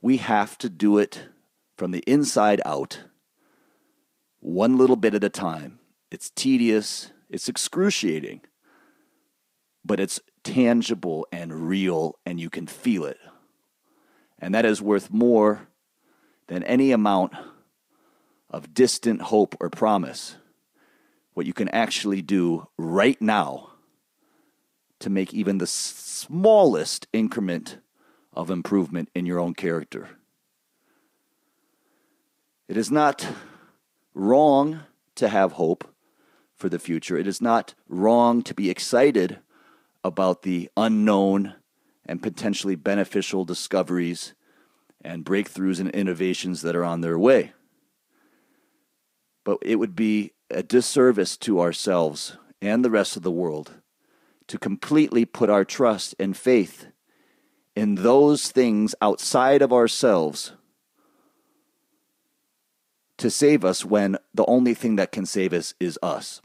[0.00, 1.28] We have to do it
[1.76, 3.00] from the inside out,
[4.38, 5.80] one little bit at a time.
[6.10, 8.42] It's tedious, it's excruciating,
[9.84, 13.18] but it's tangible and real, and you can feel it.
[14.38, 15.68] And that is worth more
[16.46, 17.32] than any amount
[18.48, 20.36] of distant hope or promise.
[21.34, 23.70] What you can actually do right now
[24.98, 27.78] to make even the smallest increment
[28.32, 30.10] of improvement in your own character.
[32.68, 33.26] It is not
[34.14, 34.80] wrong
[35.16, 35.92] to have hope
[36.54, 37.16] for the future.
[37.16, 39.38] It is not wrong to be excited
[40.02, 41.54] about the unknown
[42.06, 44.34] and potentially beneficial discoveries
[45.02, 47.52] and breakthroughs and innovations that are on their way.
[49.44, 53.74] But it would be a disservice to ourselves and the rest of the world
[54.48, 56.86] to completely put our trust and faith
[57.76, 60.52] in those things outside of ourselves
[63.16, 66.40] to save us when the only thing that can save us is us,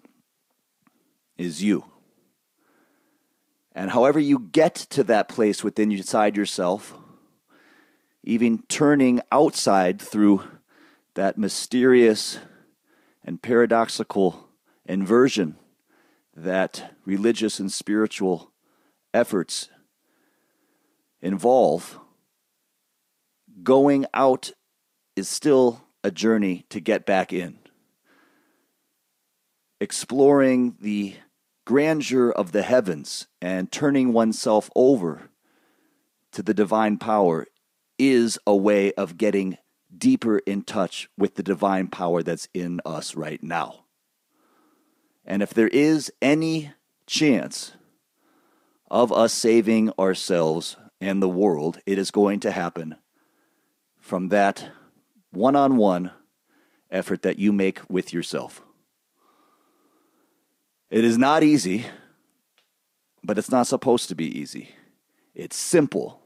[1.37, 1.85] is you.
[3.75, 6.97] And however you get to that place within inside yourself,
[8.23, 10.43] even turning outside through
[11.15, 12.39] that mysterious
[13.23, 14.49] and paradoxical
[14.85, 15.57] inversion
[16.33, 18.51] that religious and spiritual
[19.13, 19.69] efforts
[21.21, 21.99] involve,
[23.61, 24.51] going out
[25.17, 27.57] is still a journey to get back in.
[29.81, 31.15] Exploring the
[31.65, 35.29] grandeur of the heavens and turning oneself over
[36.31, 37.47] to the divine power
[37.97, 39.57] is a way of getting
[39.95, 43.85] deeper in touch with the divine power that's in us right now.
[45.25, 46.73] And if there is any
[47.07, 47.73] chance
[48.91, 52.95] of us saving ourselves and the world, it is going to happen
[53.99, 54.69] from that
[55.31, 56.11] one on one
[56.91, 58.64] effort that you make with yourself.
[60.89, 61.85] It is not easy,
[63.23, 64.69] but it's not supposed to be easy.
[65.33, 66.21] It's simple,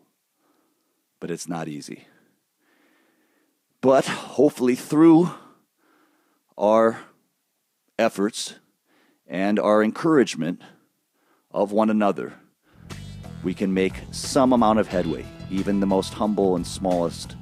[1.20, 2.06] but it's not easy.
[3.82, 5.32] But hopefully, through
[6.58, 7.00] our
[7.98, 8.56] efforts
[9.26, 10.62] and our encouragement
[11.52, 12.34] of one another,
[13.44, 17.38] we can make some amount of headway, even the most humble and smallest.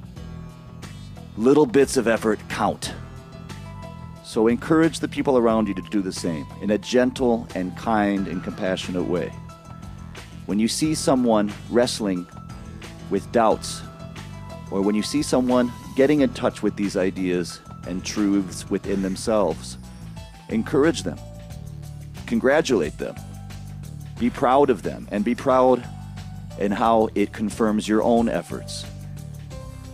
[1.36, 2.92] Little bits of effort count.
[4.28, 8.28] So encourage the people around you to do the same in a gentle and kind
[8.28, 9.32] and compassionate way.
[10.44, 12.26] When you see someone wrestling
[13.08, 13.80] with doubts,
[14.70, 19.78] or when you see someone getting in touch with these ideas and truths within themselves,
[20.50, 21.18] encourage them,
[22.26, 23.16] congratulate them,
[24.18, 25.82] be proud of them, and be proud
[26.58, 28.84] in how it confirms your own efforts.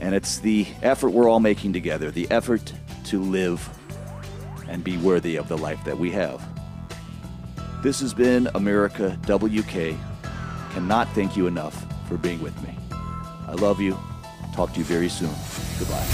[0.00, 2.72] And it's the effort we're all making together, the effort
[3.04, 3.70] to live
[4.68, 6.42] and be worthy of the life that we have.
[7.82, 9.96] This has been America WK.
[10.72, 12.76] Cannot thank you enough for being with me.
[13.46, 13.98] I love you.
[14.54, 15.34] Talk to you very soon.
[15.78, 16.06] Goodbye.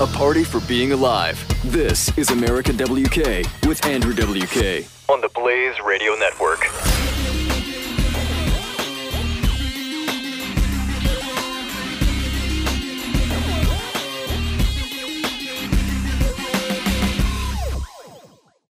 [0.00, 1.44] A party for being alive.
[1.64, 4.86] This is America WK with Andrew WK.
[5.08, 6.66] On the Blaze Radio Network.